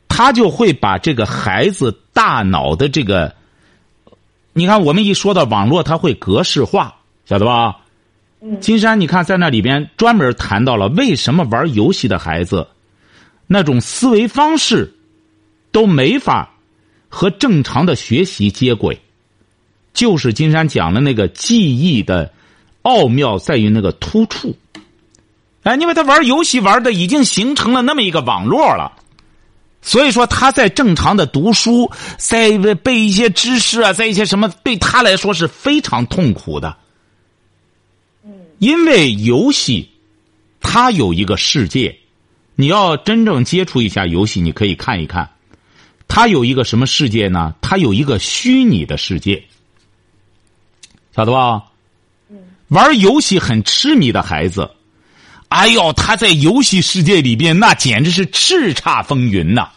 [0.06, 3.34] 他就会把这个孩子大脑的这个，
[4.52, 6.94] 你看，我们一说到网络，他会格式化，
[7.26, 7.78] 晓得吧？
[8.60, 12.68] 金山，你看在那里边专门谈到了为什么玩游戏的孩子，
[13.46, 14.94] 那种思维方式
[15.72, 16.53] 都没法
[17.14, 19.00] 和正常的学习接轨，
[19.92, 22.32] 就是金山讲的那个记忆的
[22.82, 24.56] 奥妙在于那个突触。
[25.62, 28.92] 哎，因为他玩游戏玩的已经形成了那么一个网络了，
[29.80, 36.76] 所以说他在正常的读书，在背一些知识啊，在一些什么，对他来说是非常痛苦的。
[38.58, 39.88] 因为游戏，
[40.60, 41.96] 它有一个世界，
[42.56, 45.30] 你要真正接触一下游戏，你可以看一看，
[46.14, 47.52] 他有一个什么世界呢？
[47.60, 49.42] 他有一个虚拟的世界，
[51.12, 51.64] 晓得吧？
[52.68, 54.70] 玩游戏很痴迷的孩子，
[55.48, 59.70] 哎呦，他在游戏世界里边那简直是叱咤风云呐！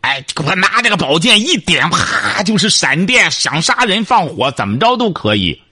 [0.00, 5.62] 哎，我拿这个宝剑一点，啪就是闪电，想杀人放火，怎么着都可以。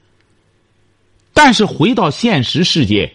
[1.33, 3.13] 但是回到现实世界，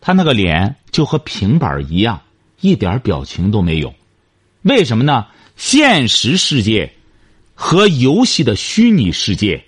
[0.00, 2.18] 他那个脸就和平板一样，
[2.62, 3.94] 一点表情都没有。
[4.62, 5.26] 为什么呢？
[5.58, 6.90] 现实世界
[7.52, 9.62] 和游戏的虚拟世界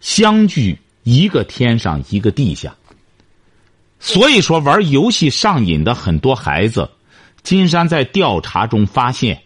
[0.00, 2.74] 相距一个天上一个地下。
[4.00, 6.90] 所以说，玩游戏上瘾的很多孩子，
[7.42, 9.42] 金山在调查中发现。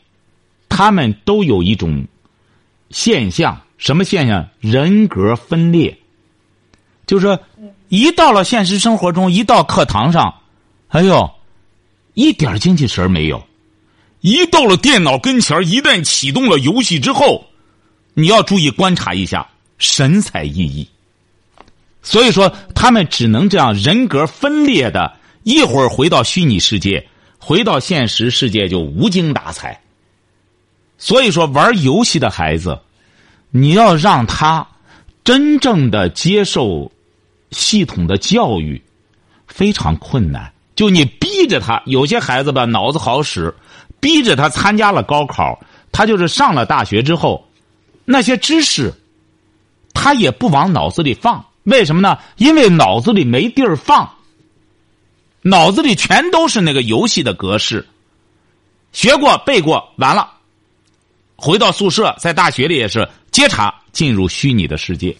[0.68, 2.06] 他们都有一种
[2.90, 4.48] 现象，什么现象？
[4.60, 5.98] 人格分裂。
[7.06, 7.38] 就是
[7.90, 10.34] 一到了现实生活中，一到课堂上，
[10.88, 11.30] 哎呦，
[12.14, 13.38] 一点精气神没有；
[14.24, 17.44] 一到了电脑跟前一旦启动了游戏之后，
[18.14, 20.86] 你要注意观察一下，神采奕奕。
[22.00, 27.06] 所以说，他们只能这样人格分裂的，一会儿回到虚拟世界，
[27.38, 29.78] 回到现实世界就无精打采。
[30.96, 32.80] 所以说，玩游戏的孩子，
[33.50, 34.66] 你要让他
[35.22, 36.90] 真正的接受
[37.50, 38.82] 系统的教育，
[39.46, 40.50] 非常困难。
[40.74, 43.54] 就你逼着他，有些孩子吧脑子好使，
[44.04, 45.58] 逼着他参加了高考，
[45.90, 47.48] 他就是上了大学之后，
[48.04, 48.92] 那些知识
[49.94, 51.42] 他也不往脑子里放。
[51.62, 52.18] 为什么呢？
[52.36, 54.16] 因为脑子里没地儿放，
[55.40, 57.88] 脑子里全都是那个游戏的格式，
[58.92, 60.32] 学过背过，完了。
[61.36, 65.16] 回到宿舍，在大学里也是接茬进入虚拟的世界。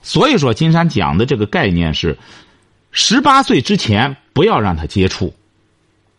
[0.00, 2.18] 所以说，金山讲的这个概念是：
[2.92, 5.34] 十八岁之前不要让他接触。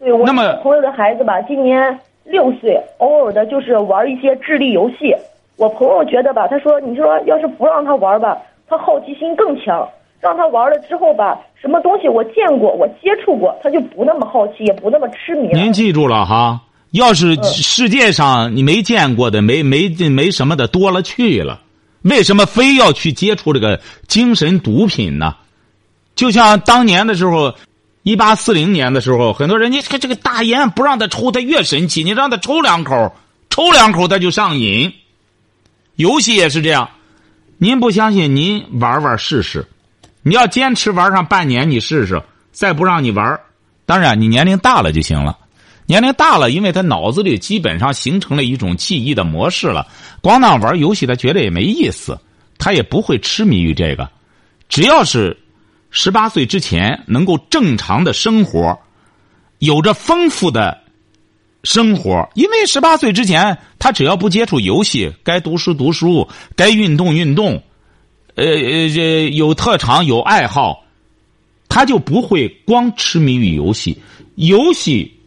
[0.02, 1.80] 对，我那么朋友的孩子吧，今年
[2.24, 5.16] 六岁，偶尔的就是玩一些智力游戏。
[5.58, 8.36] 我朋友觉得吧，他说：“你说要是不让他玩吧，
[8.68, 9.88] 他好奇心更强；
[10.20, 16.60] 让他玩了之后吧，什么东西我见过，我接触过，他就不那么好奇，也不那么痴迷。”您记住了哈。
[16.94, 21.60] 要是世界上你没见过的、没没没什么的多了去了，
[22.02, 25.36] 为什么非要去接触这个精神毒品呢？
[26.16, 27.54] 就像当年的时候，
[28.04, 33.16] 一八四零年的时候，很多人你看这个大烟不让他抽，他越神气；你让他抽两口，
[33.50, 34.92] 抽两口他就上瘾。
[35.96, 36.90] 游戏也是这样，
[37.58, 39.68] 您不相信，您玩玩试试。
[40.24, 43.40] 你要坚持玩上半年，你试试，再不让你玩，
[43.86, 45.38] 当然你年龄大了就行了。
[45.86, 49.86] 年龄大了，因为他脑子里基本上形成了一种记忆的模式了。
[50.22, 52.18] 光那玩游戏，他觉得也没意思，
[52.58, 54.10] 他也不会痴迷于这个。
[54.70, 55.38] 只要是
[55.92, 58.80] 十八岁之前能够正常的生活，
[59.60, 60.82] 有着丰富的
[61.64, 67.62] 生活，因为十八岁之前，他只要不接触游戏，该读书读书，该运动运动，
[68.36, 70.86] 呃呃，这有特长有爱好，
[71.70, 74.02] 他就不会光痴迷于游戏，
[74.36, 75.18] 游戏。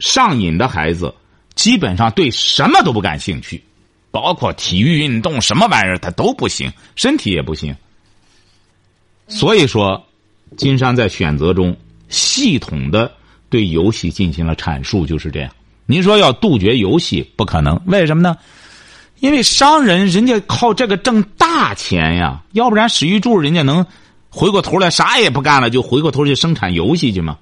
[0.00, 1.14] 上瘾的孩子，
[1.54, 3.62] 基本上对什么都不感兴趣，
[4.10, 7.74] 包括体育运动什么玩意儿他都不行，身体也不行。
[9.26, 10.04] 所以说，
[10.56, 11.76] 金山在选择中
[12.08, 13.10] 系统的
[13.48, 15.50] 对游戏进行了阐述，就是这样。
[15.86, 18.36] 您说要杜绝游戏不可能，为什么呢？
[19.20, 23.84] 因为商人人家靠这个挣大钱呀，要不然史玉柱人家能
[24.28, 27.38] 回过头来啥也不干了，就回过头去生产游戏去吗？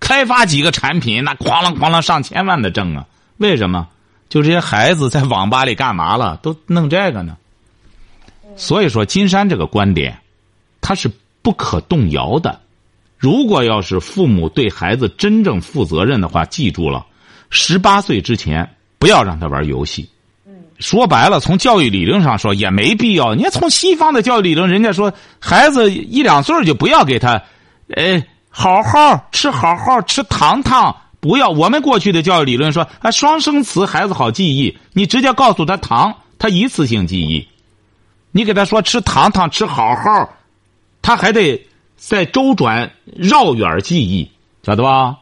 [0.00, 3.06] 开发几个产品，那哐啷哐啷上千万的挣啊！
[3.38, 3.88] 为什么？
[4.28, 6.38] 就这些孩子在网吧里干嘛了？
[6.42, 7.36] 都弄这个呢？
[8.56, 10.18] 所以说，金山这个观点，
[10.80, 11.10] 他是
[11.42, 12.60] 不可动摇的。
[13.18, 17.04] 如果要是父母对孩子真正负责任的话，记住了，
[17.50, 20.08] 十八岁之前不要让他玩游戏。
[20.78, 23.34] 说白了，从教育理论上说也没必要。
[23.34, 27.42] 你看，从西方的教育理论，人家说孩子一两岁就不要给他，
[27.94, 28.22] 呃。
[28.54, 31.48] 好好吃，好好吃糖糖，不要。
[31.48, 37.48] 我们过去的教育理论说啊，双生词孩子好记忆，你直接告诉他糖，他一次性记忆。
[38.30, 40.28] 你给他说吃糖糖，吃好好，
[41.02, 41.60] 他还得
[41.96, 44.30] 再周转绕远记忆，
[44.62, 45.18] 晓得吧？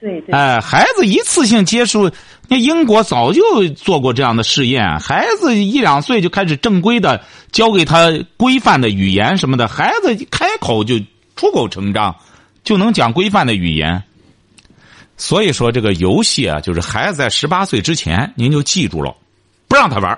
[0.00, 0.32] 对对。
[0.32, 2.10] 哎，孩子一次性接触，
[2.48, 10.98] 那英国早就做过这样的试验，孩子一两岁就开始正规的教给他规范的语言什么的，孩子一开口就
[11.36, 12.16] 出口成章。
[12.62, 14.02] 就能讲规范的语言，
[15.16, 19.16] 所以说这个游戏啊，就是孩子在十八岁之前，您就记住了，
[19.66, 20.16] 不让他玩，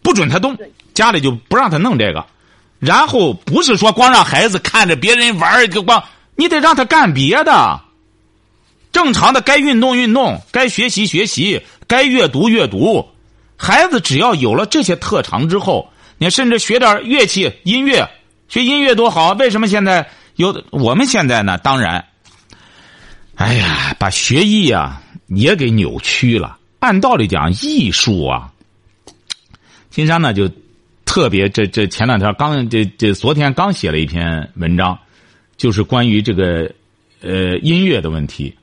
[0.00, 0.56] 不准他动，
[0.94, 2.24] 家里就不让他弄这个。
[2.80, 6.02] 然后不是说光让孩子看着别人玩就光，
[6.34, 7.80] 你得让他干别的。
[8.90, 13.06] 正常的该运动运动，该学习学习，该阅读阅读。
[13.56, 15.88] 孩子只要有了这些特长之后，
[16.18, 18.08] 你甚至学点乐器音乐。
[18.48, 19.32] 学音乐多好。
[19.34, 21.56] 为什么现在有我们现在呢？
[21.58, 22.04] 当然，
[23.36, 26.58] 哎呀，把学艺啊也给扭曲了。
[26.80, 28.50] 按道理讲，艺术啊，
[29.90, 30.50] 金山呢就
[31.10, 34.96] 特别这这前两天刚这这昨天刚写了一篇文章，
[35.56, 36.70] 就是关于这个
[37.20, 38.54] 呃音乐的问题。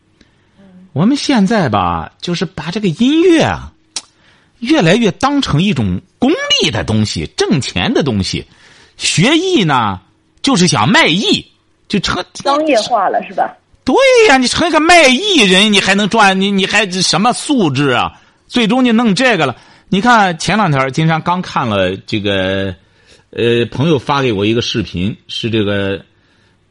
[0.94, 3.74] 我们现在吧，就是把这个音乐啊，
[4.60, 6.32] 越来越当成一种功
[6.62, 8.46] 利的东西、挣钱的东西。
[8.96, 10.00] 学艺呢，
[10.42, 11.46] 就是想卖艺，
[11.90, 13.58] 就成商业化了，是吧？
[13.84, 13.94] 对
[14.30, 16.40] 呀，你成一个卖艺人，你还能赚？
[16.40, 18.22] 你你还什么素质啊？
[18.48, 19.54] 最终就弄这个了。
[19.90, 22.76] 你看前两天，金山刚看了这个，
[23.32, 26.02] 呃，朋友发给我一个视频，是这个，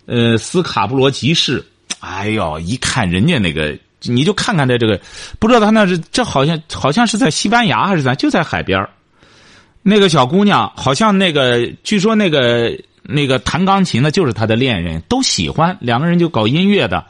[0.07, 1.65] 呃，斯卡布罗集市。
[2.01, 3.77] 哎呦，一看人家那个。
[4.03, 5.01] 你就看看他这个，
[5.41, 8.87] 不知道他那是这好像好像是在西班牙还是在就在海边
[9.83, 17.05] 那个小姑娘好像那个据说那个那个弹钢琴的就是他的恋人，都喜欢两个人就搞音乐的，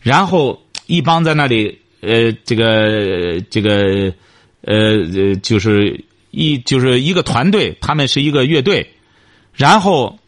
[0.00, 4.12] 然后一帮在那里呃这个这个
[4.62, 4.74] 呃
[5.14, 8.94] 呃就是一就是一个团队，他们是一个乐队，
[9.54, 10.18] 然后。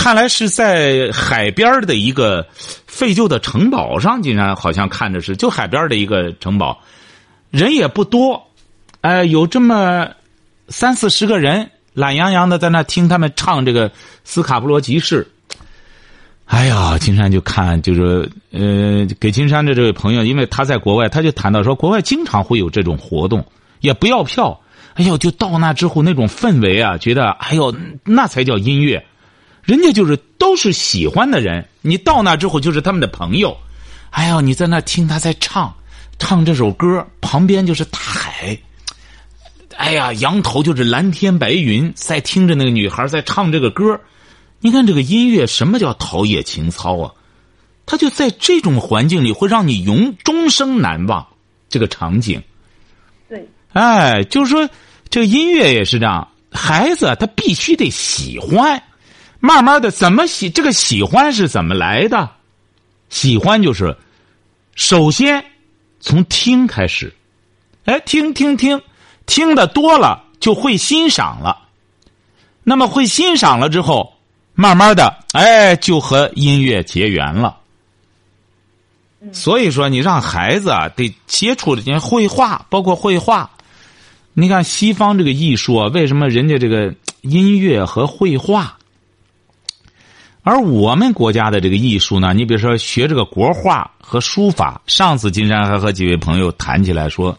[0.00, 2.46] 看来是在海边的一个
[2.86, 6.80] 废旧的城堡上，竟然好像看着是就海边的一个城堡，
[7.50, 8.46] 人也不多，
[9.00, 10.08] 哎，有这么
[10.68, 13.90] 三四十个人懒洋洋的在那听他们唱这个
[14.22, 15.26] 斯卡布罗集市。
[16.44, 23.44] 哎呀，金山就看就是呃，给金山的这位朋友，因为他在国外，他就谈到说，国外经常会有这种活动，
[23.80, 24.60] 也不要票。
[24.94, 29.06] 哎呦，就到那之后那种氛围啊，觉得哎呦，那才叫音乐。
[29.62, 33.56] 人家就是都是喜欢的人，你到那之后就是他们的朋友。
[34.10, 35.74] 哎呀，你在那听他在唱，
[36.18, 38.58] 唱这首歌，旁边就是大海。
[39.76, 44.00] 哎呀，仰头就是蓝天白云，在听着那个女孩在唱这个歌。
[44.60, 47.12] 你看这个音乐，什么叫陶冶情操啊？
[47.86, 51.26] 他就在这种环境里，会让你永终生难忘
[51.68, 52.42] 这个场景。
[53.28, 54.68] 对，哎，就是说
[55.08, 58.82] 这个音乐也是这样，孩子他必须得喜欢。
[59.38, 62.28] 慢慢的，怎么喜这个喜欢是怎么来的？
[63.08, 63.96] 喜欢就是，
[64.74, 65.44] 首先
[66.00, 67.14] 从听开始，
[67.84, 68.82] 哎，听听听，
[69.26, 71.68] 听的多了就会欣赏了。
[72.64, 74.12] 那么会欣赏了之后，
[74.54, 77.56] 慢慢的，哎，就和音乐结缘了。
[79.32, 83.48] 所以说，你让孩子啊，得接触这些绘画，包括绘画。
[84.40, 88.78] 你看西方这个艺术啊，为什么人家这个音乐和绘画？
[90.44, 94.80] 而我们国家的这个艺术呢，你比如说学这个国画和书法。
[94.86, 97.36] 上次金山还和几位朋友谈起来说，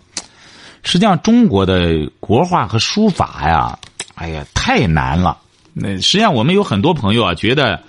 [0.84, 3.80] 实际上中国的国画和书法呀，
[4.16, 5.40] 哎呀，太难了。
[5.72, 7.82] 那实际上我们有很多朋友啊，觉得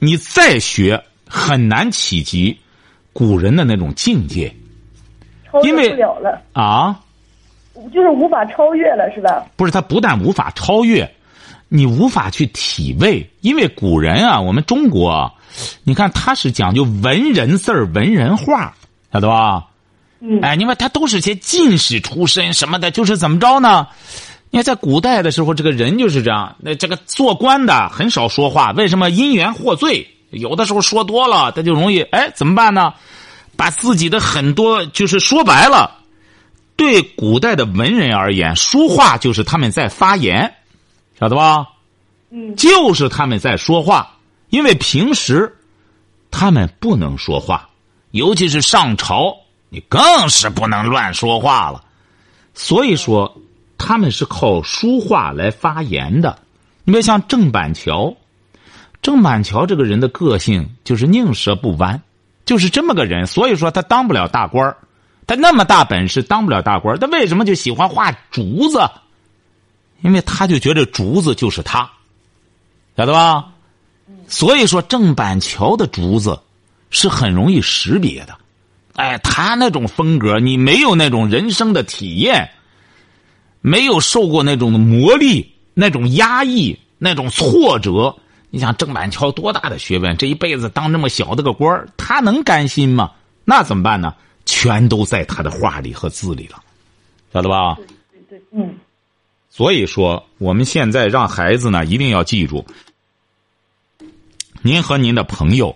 [0.00, 2.58] 你再学很难企及
[3.14, 4.54] 古人的那种境界，
[5.62, 5.98] 因为
[6.52, 7.00] 啊，
[7.92, 9.44] 就是无法超越了，是吧？
[9.56, 11.10] 不是，他不但无法超越。
[11.68, 15.32] 你无法去体味，因为古人啊，我们中国，
[15.84, 18.74] 你看他是讲究文人字儿、文人画，
[19.10, 19.64] 晓得吧？
[20.20, 20.38] 嗯。
[20.42, 23.86] 哎，你看他都是些进士出身什么的，就是怎么着呢？
[24.50, 30.06] 你看在古代的时候，这个人就是这样，那这个做官的很少说话，为什么因缘获罪？
[30.28, 32.92] 有的时候说多了，他就容易哎，怎么办呢？
[33.56, 36.01] 把自己的很多就是说白了，
[36.82, 40.54] 对古代的文人而言，书画就是他们在发言。
[41.18, 41.68] 晓得吧？
[42.30, 44.16] 嗯，就是他们在说话，
[44.48, 45.56] 因为平时
[46.32, 47.68] 他们不能说话，
[48.10, 49.36] 尤其是上朝，
[49.68, 51.84] 你更是不能乱说话了。
[52.54, 53.40] 所以说，
[53.78, 56.40] 他们是靠书画来发言的。
[56.82, 58.16] 你别像郑板桥，
[59.00, 62.02] 郑板桥这个人的个性就是宁折不弯，
[62.44, 63.28] 就是这么个人。
[63.28, 64.74] 所以说，他当不了大官
[65.26, 68.80] 他那么大本事当不了大官他为什么就喜欢画竹子？
[70.02, 71.90] 因为他就觉得竹子就是他，
[72.96, 73.48] 晓得吧？
[74.26, 76.40] 所以说郑板桥的竹子
[76.90, 78.36] 是很容易识别的。
[78.94, 82.50] 哎，他那种风格，你没有那种人生的体验，
[83.60, 88.14] 没有受过那种磨砺、那种压抑、那种挫折。
[88.50, 90.16] 你想郑板桥多大的学问？
[90.16, 93.12] 这一辈子当这么小的个官他能甘心吗？
[93.44, 94.14] 那怎么办呢？
[94.52, 96.62] 全都在他的画里和字里了，
[97.32, 97.74] 晓得吧？
[98.28, 98.74] 对对，嗯。
[99.48, 102.66] 所以说，我们现在让孩子呢，一定要记住，
[104.60, 105.74] 您和您的朋友，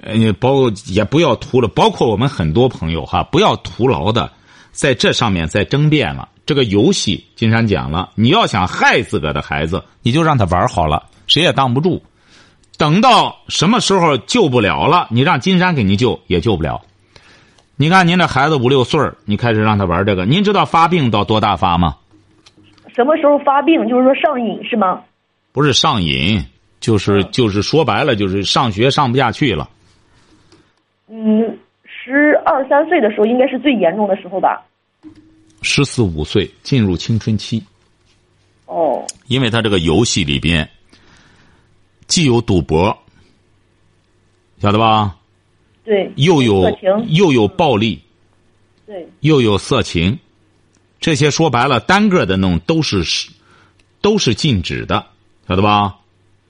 [0.00, 4.32] 呃，包也不要徒了，包括我们很多朋友哈，不要徒劳的
[4.70, 6.28] 在这上面再争辩了。
[6.46, 12.00] 这个游戏，金山讲了，你要想害自个的孩子，你就让他玩好了，谁也挡不住。
[12.76, 16.80] 等到什么时候救不了了，你让金山给你救也救不了。
[17.80, 21.96] 你看您这孩子五六岁儿你开始让他玩这个，您知道发病到多大发吗？
[22.94, 23.88] 什么时候发病？
[23.88, 25.02] 就是说上瘾是吗？
[25.50, 26.44] 不是上瘾，
[26.78, 29.70] 就是就是说白了，就是上学上不下去了。
[31.08, 31.56] 嗯，
[31.86, 34.62] 十二三岁的时候应该是最严重的时候吧？
[35.62, 37.64] 十四五岁进入青春期，
[38.66, 40.68] 哦，因为他这个游戏里边
[42.06, 42.94] 既有赌博，
[44.58, 45.16] 晓得吧？
[45.84, 46.78] 对，又有
[47.08, 48.02] 又有暴力，
[48.86, 50.18] 对，又有色情，
[51.00, 53.30] 这些说白了单个的弄都是是
[54.00, 55.06] 都是禁止的，
[55.48, 55.96] 晓得吧？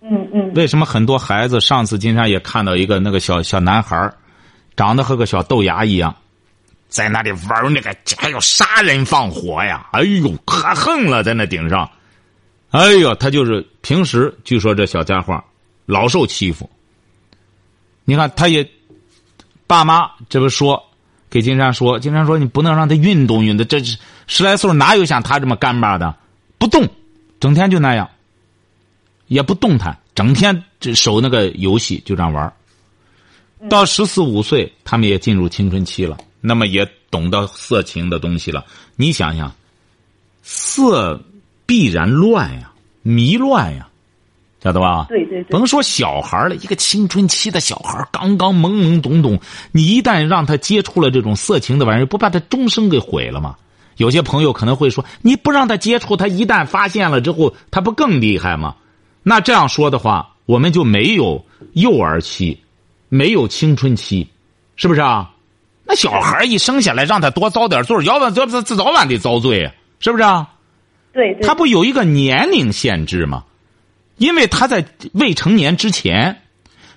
[0.02, 1.60] 嗯嗯，为什么很多孩子？
[1.60, 4.16] 上次金山也看到一个那个小小男孩儿
[4.74, 6.16] 长得和个小豆芽一样，
[6.88, 9.88] 在那里玩那个，还要杀人放火呀！
[9.92, 11.88] 哎呦，可横了，在那顶上。
[12.70, 15.38] 哎呦，他就是平时据说这小家伙
[15.86, 16.68] 老受欺负。
[18.04, 18.66] 你看，他也
[19.70, 20.84] 爸妈这不说
[21.30, 23.96] 给金山说，金山说你不能让他运动运动，这是
[24.26, 26.16] 十来岁哪有像他这么干巴的？
[26.58, 26.88] 不动，
[27.38, 28.10] 整天就那样。
[29.28, 32.52] 也不动弹，整天这守那个游戏就这样玩
[33.68, 38.66] 到十四五岁，他们也进入青春期了，那么也懂得色情的东西了。
[38.96, 39.54] 你想想，
[40.42, 41.22] 色
[41.64, 43.88] 必然乱呀，迷乱呀，
[44.62, 45.06] 晓得吧？
[45.08, 49.40] 对对对，甭说小孩了，一个青春期的小孩，刚刚懵懵懂懂，
[49.72, 53.56] 你一旦让他接触了这种色情的玩意儿，不把他终生给毁了吗？
[53.96, 58.74] 有些朋友可能会说，你不让他接触，他一旦发现了之后，他不更厉害吗？
[59.22, 62.60] 那这样说的话，我们就没有幼儿期，
[63.08, 64.28] 没有青春期，
[64.76, 65.30] 是不是啊？
[65.84, 70.48] 那小孩一生下来，让他多遭点罪儿，要不然早早早晚得遭罪啊，是不是啊？
[71.12, 73.42] 对对，他不有一个年龄限制吗？
[74.20, 76.42] 因为他在未成年之前，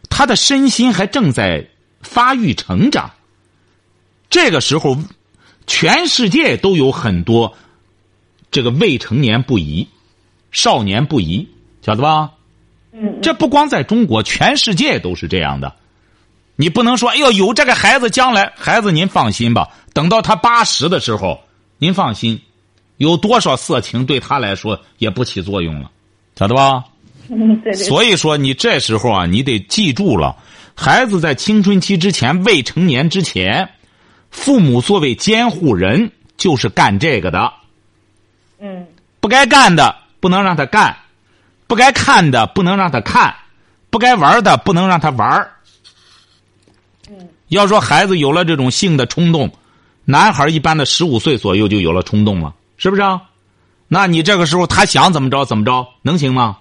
[0.10, 1.70] 他的身心还正在
[2.02, 3.12] 发育成长。
[4.30, 4.98] 这个时候，
[5.66, 7.56] 全世界都有很多
[8.52, 9.88] 这个未成年不宜、
[10.52, 11.48] 少年不宜，
[11.82, 12.32] 晓得吧？
[12.92, 15.74] 嗯，这不光在中国，全世界都是这样的。
[16.58, 21.40] 你不能说，哎呦，有这个孩子，将来孩子您放心吧，等到他八十的时候，
[21.78, 22.42] 您放心，
[22.98, 25.90] 有多少色情对他来说也不起作用了，
[26.36, 26.84] 晓得吧？
[27.30, 30.36] 嗯对对，所以说，你这时候啊，你得记住了，
[30.76, 33.70] 孩子在青春期之前、未成年之前，
[34.30, 37.54] 父母作为监护人就是干这个的，
[38.60, 38.86] 嗯。
[39.20, 40.98] 不该干的不能让他干，
[41.66, 43.34] 不该看的不能让他看，
[43.90, 45.50] 不该玩的不能让他玩儿。
[47.10, 47.30] 嗯。
[47.48, 49.50] 要说孩子有了这种性的冲动，
[50.04, 53.22] 男孩一般的十五岁左右就有了冲动了，是不是啊？
[53.88, 56.58] 那你这个时候他想怎么着怎么着，能行吗？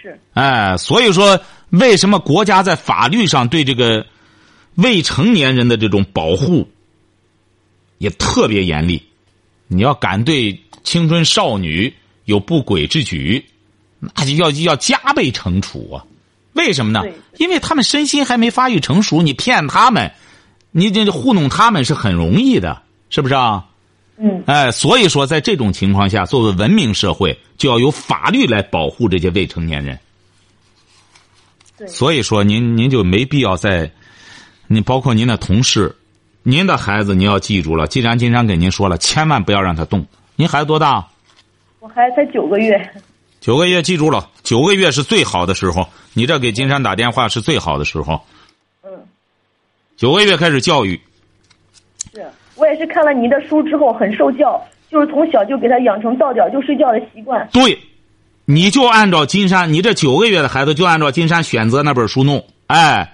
[0.00, 1.40] 是，哎，所以说，
[1.70, 4.06] 为什么国家在法律上对这个
[4.76, 6.68] 未成年人的这种保护
[7.98, 9.02] 也特别严厉？
[9.68, 11.94] 你要敢对青春少女
[12.24, 13.44] 有不轨之举，
[13.98, 16.04] 那就要要加倍惩处啊！
[16.54, 17.02] 为什么呢？
[17.36, 20.12] 因为他们身心还没发育成熟，你骗他们，
[20.72, 23.66] 你这糊弄他们是很容易的，是不是啊？
[24.22, 29.98] 嗯哎，所以说，在这种情况下，作为文明社会，就要有法律来保护这些未成年人。
[31.78, 33.90] 对，所以说，您您就没必要在，
[34.66, 35.96] 你包括您的同事，
[36.42, 37.86] 您的孩子，您要记住了。
[37.86, 40.06] 既然金山给您说了，千万不要让他动。
[40.36, 41.08] 您孩子多大？
[41.78, 42.78] 我孩子才九个月，
[43.40, 45.88] 九个月，记住了，九个月是最好的时候。
[46.12, 48.20] 你这给金山打电话是最好的时候。
[48.82, 48.90] 嗯，
[49.96, 51.09] 九个月开始教育，是
[52.60, 57.48] 我也是看了您的书之后很受教，就是从小就给他养成到点就睡觉的习惯。
[57.50, 57.78] 对，
[58.44, 63.10] 你就按照金山，你这九个月的孩子就按照金山选择那本书弄，哎，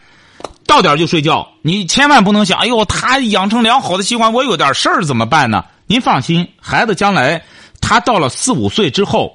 [0.67, 1.49] 到点就睡觉。
[1.63, 5.65] 你千万不能想，哎呦，他养成良好的习惯，我有点事儿怎么办呢？
[5.87, 7.41] 您放心，孩子将来
[7.81, 9.33] 他到了四五岁之后，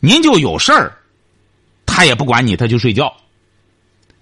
[0.00, 0.92] 您就有事儿，
[1.86, 3.12] 他也不管你，他就睡觉。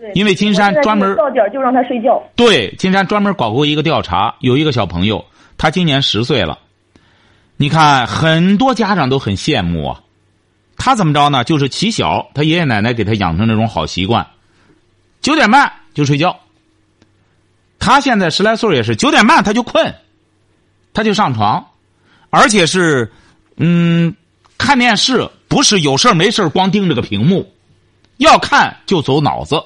[0.05, 2.23] 对，因为金山专门到点就让他睡觉。
[2.37, 5.25] 对，金山专门搞过一个调查，有一个小朋友，
[5.57, 6.59] 他今年十岁了。
[7.57, 10.01] 你看，很多家长都很羡慕啊。
[10.77, 11.43] 他怎么着呢？
[11.43, 14.27] 就是起小，他爷爷奶奶给他养成这种好习惯，
[15.23, 16.39] 九点半就睡觉。
[17.79, 19.95] 他现在十来岁也是九点半他就困，
[20.93, 21.65] 他就上床，
[22.29, 23.11] 而且是，
[23.57, 24.15] 嗯，
[24.59, 27.51] 看电视不是有事儿没事儿光盯着个屏幕，
[28.17, 29.63] 要看就走脑子，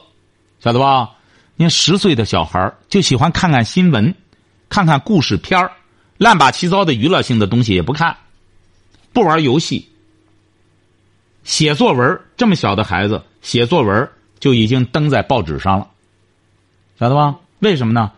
[0.61, 1.11] 晓得吧？
[1.57, 4.15] 你看十岁的小孩就喜欢看看新闻，
[4.69, 5.69] 看看故事片，
[6.17, 8.17] 乱八七糟的娱乐性的东西也不看，
[9.13, 9.89] 不玩游戏，
[11.45, 12.21] 写作文。
[12.37, 15.89] 这么小的孩子写作文就已经登在报纸上了，
[16.99, 17.37] 晓得吧？
[17.59, 18.13] 为什么呢？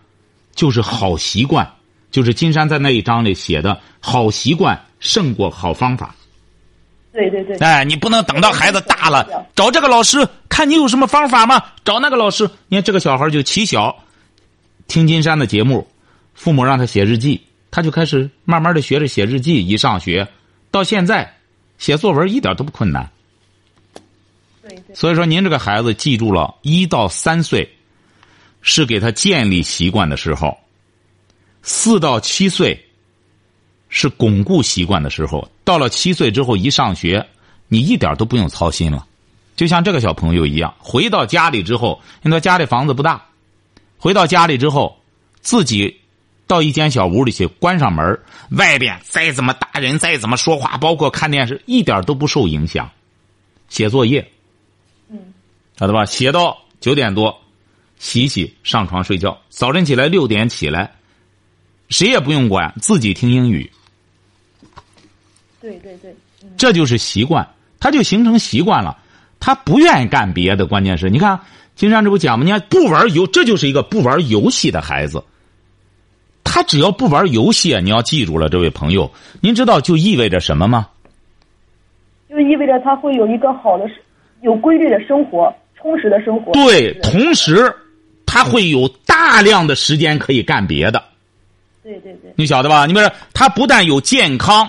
[0.55, 1.70] 就是好习惯，
[2.11, 6.14] 就是金山在那一章里写的好习惯胜过好方法。
[7.12, 7.56] 对对对。
[7.58, 11.62] 哎，你不能等到孩子大了找这个老师，看你有什么方法吗？
[11.84, 12.48] 找那个老师。
[12.68, 14.04] 你看这个小孩就起小，
[14.86, 15.88] 听金山的节目，
[16.34, 19.66] 父母让他写日记，他就开始慢慢的学着写日记。
[19.66, 20.28] 一上学，
[20.70, 21.36] 到现在，
[21.78, 23.11] 写作文一点都不困难。
[24.62, 24.94] 对对。
[24.94, 27.68] 所以说，您这个孩子记住了，一到三岁
[28.62, 30.56] 是给他建立习惯的时候，
[31.62, 32.80] 四到七岁
[33.91, 35.47] 是巩固习惯的时候。
[35.62, 37.24] 到了七岁之后，一上学，
[37.68, 39.07] 你一点都不用操心了。
[39.55, 43.22] 就像这个小朋友一样，回到家里之后，因为他家里房子不大，
[43.99, 44.99] 回到家里之后，
[45.43, 46.01] 自己
[46.47, 48.18] 到一间小屋里去，关上门，
[48.53, 52.91] 外边再怎么大人再怎么说话，包括看电视，一点都不受影响。
[53.68, 54.26] 写作业，
[55.11, 55.18] 嗯，
[55.78, 56.07] 晓得吧？
[56.07, 57.38] 写到九点多，
[57.99, 59.38] 洗洗，上床睡觉。
[59.51, 60.91] 早晨起来六点起来，
[61.91, 63.70] 谁也不用管，自己听英语。
[65.61, 66.14] 对对对，
[66.56, 67.46] 这就是习惯，
[67.78, 68.96] 他就形成习惯了。
[69.38, 71.40] 他不愿意干别的，关键是你看
[71.74, 72.44] 金山这不讲吗？
[72.44, 75.22] 你看不玩游，这就是一个不玩游戏的孩子。
[76.44, 80.88] 他只要不玩游戏，你要记住了，这位朋友，您知道就意味着什么吗？
[82.28, 83.88] 就意味着他会有一个好的、
[84.42, 86.52] 有规律的生活，充实的生活。
[86.52, 87.74] 对，同时
[88.26, 91.02] 他会有大量的时间可以干别的。
[91.82, 92.84] 对对对，你晓得吧？
[92.86, 94.68] 你比如说，他不但有健康。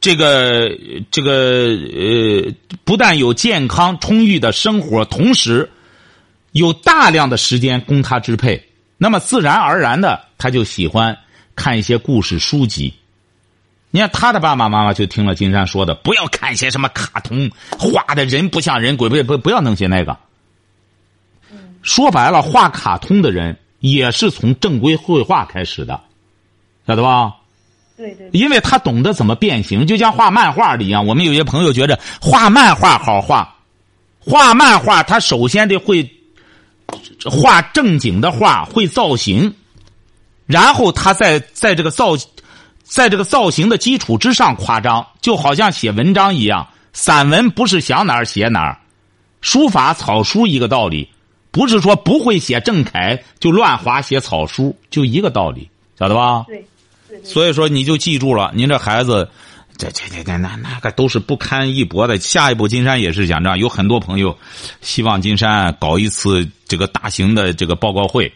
[0.00, 0.70] 这个
[1.10, 2.52] 这个呃，
[2.84, 5.70] 不但有健康充裕的生活，同时
[6.52, 8.68] 有大量的时间供他支配，
[8.98, 11.18] 那么自然而然的他就喜欢
[11.56, 12.94] 看一些故事书籍。
[13.90, 20.16] 你看他的爸爸妈妈就听了金山说的，不要看一些什么卡通，画的人不像人，鬼不不不要弄些那个。
[21.82, 26.00] 说白了，画卡通的人也是从正规绘画开始的，
[26.86, 27.36] 晓得吧？
[27.96, 31.06] 对对，因为他懂得怎么变形，就像画漫画的一样。
[31.06, 33.56] 我们有些朋友觉得画漫画好画，
[34.20, 36.08] 画漫画他首先得会
[37.24, 39.54] 画正经的画，会造型，
[40.44, 42.16] 然后他在在这个造，
[42.82, 46.68] 在这个造型的基础之上夸张，就好像写文章一样。
[46.92, 48.78] 散文不是想哪儿写哪儿，
[49.40, 51.08] 书法草书一个道理，
[51.50, 55.68] 不是说不会写正楷就乱划写草书，就一个道理，
[55.98, 56.44] 晓得吧？
[56.46, 56.64] 对。
[57.24, 59.28] 所以说，你就记住了，您这孩子，
[59.76, 62.18] 这这这这那那个都是不堪一搏的。
[62.18, 64.36] 下一步，金山也是讲这样，有很多朋友
[64.80, 68.32] 希望金山搞一次这个大型的这个报告会，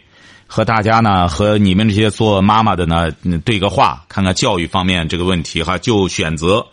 [0.46, 3.10] 和大家呢，和你们这些做妈妈的呢
[3.44, 5.78] 对个话，看看教育方面这个问题哈。
[5.78, 6.64] 就选择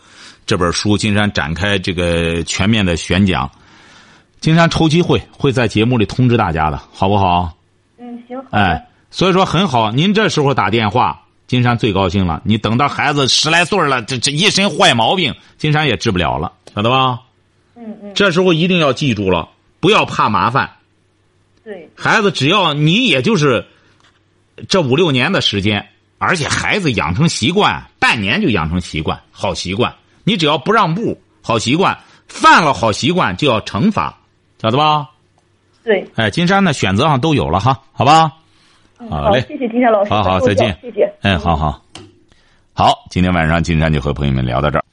[0.45, 3.49] 这本书，金山展开这个全面的宣讲。
[4.39, 7.53] 金山抽机会会在节目里通知大家的，好不好？
[7.97, 8.37] 嗯，行。
[8.51, 11.23] 哎，所以说很好，您这时候打电话。
[11.47, 17.21] 金山最高兴了，你等到孩子十来岁了，这这一身坏毛病，金山也治不了了，晓得吧？
[17.75, 18.11] 嗯嗯。
[18.13, 19.47] 这时候一定要记住了，
[19.79, 20.69] 不要怕麻烦。
[21.63, 21.89] 对。
[21.95, 23.65] 孩子只要你也就是
[24.67, 25.87] 这五六年的时间，
[26.17, 29.95] 而且孩子养成习惯，半年就养成习惯，好习惯。
[30.25, 34.17] 你只要不让步，好习惯，犯了好习惯就要惩罚，
[34.61, 35.07] 晓得吧？
[35.85, 36.05] 对。
[36.15, 38.33] 哎，金山呢选择上都有了哈，好吧？
[39.09, 41.81] 好嘞，谢谢金山老师，好好再见，谢谢，哎，好好，
[42.73, 44.83] 好，今天晚上金山就和朋友们聊到这儿。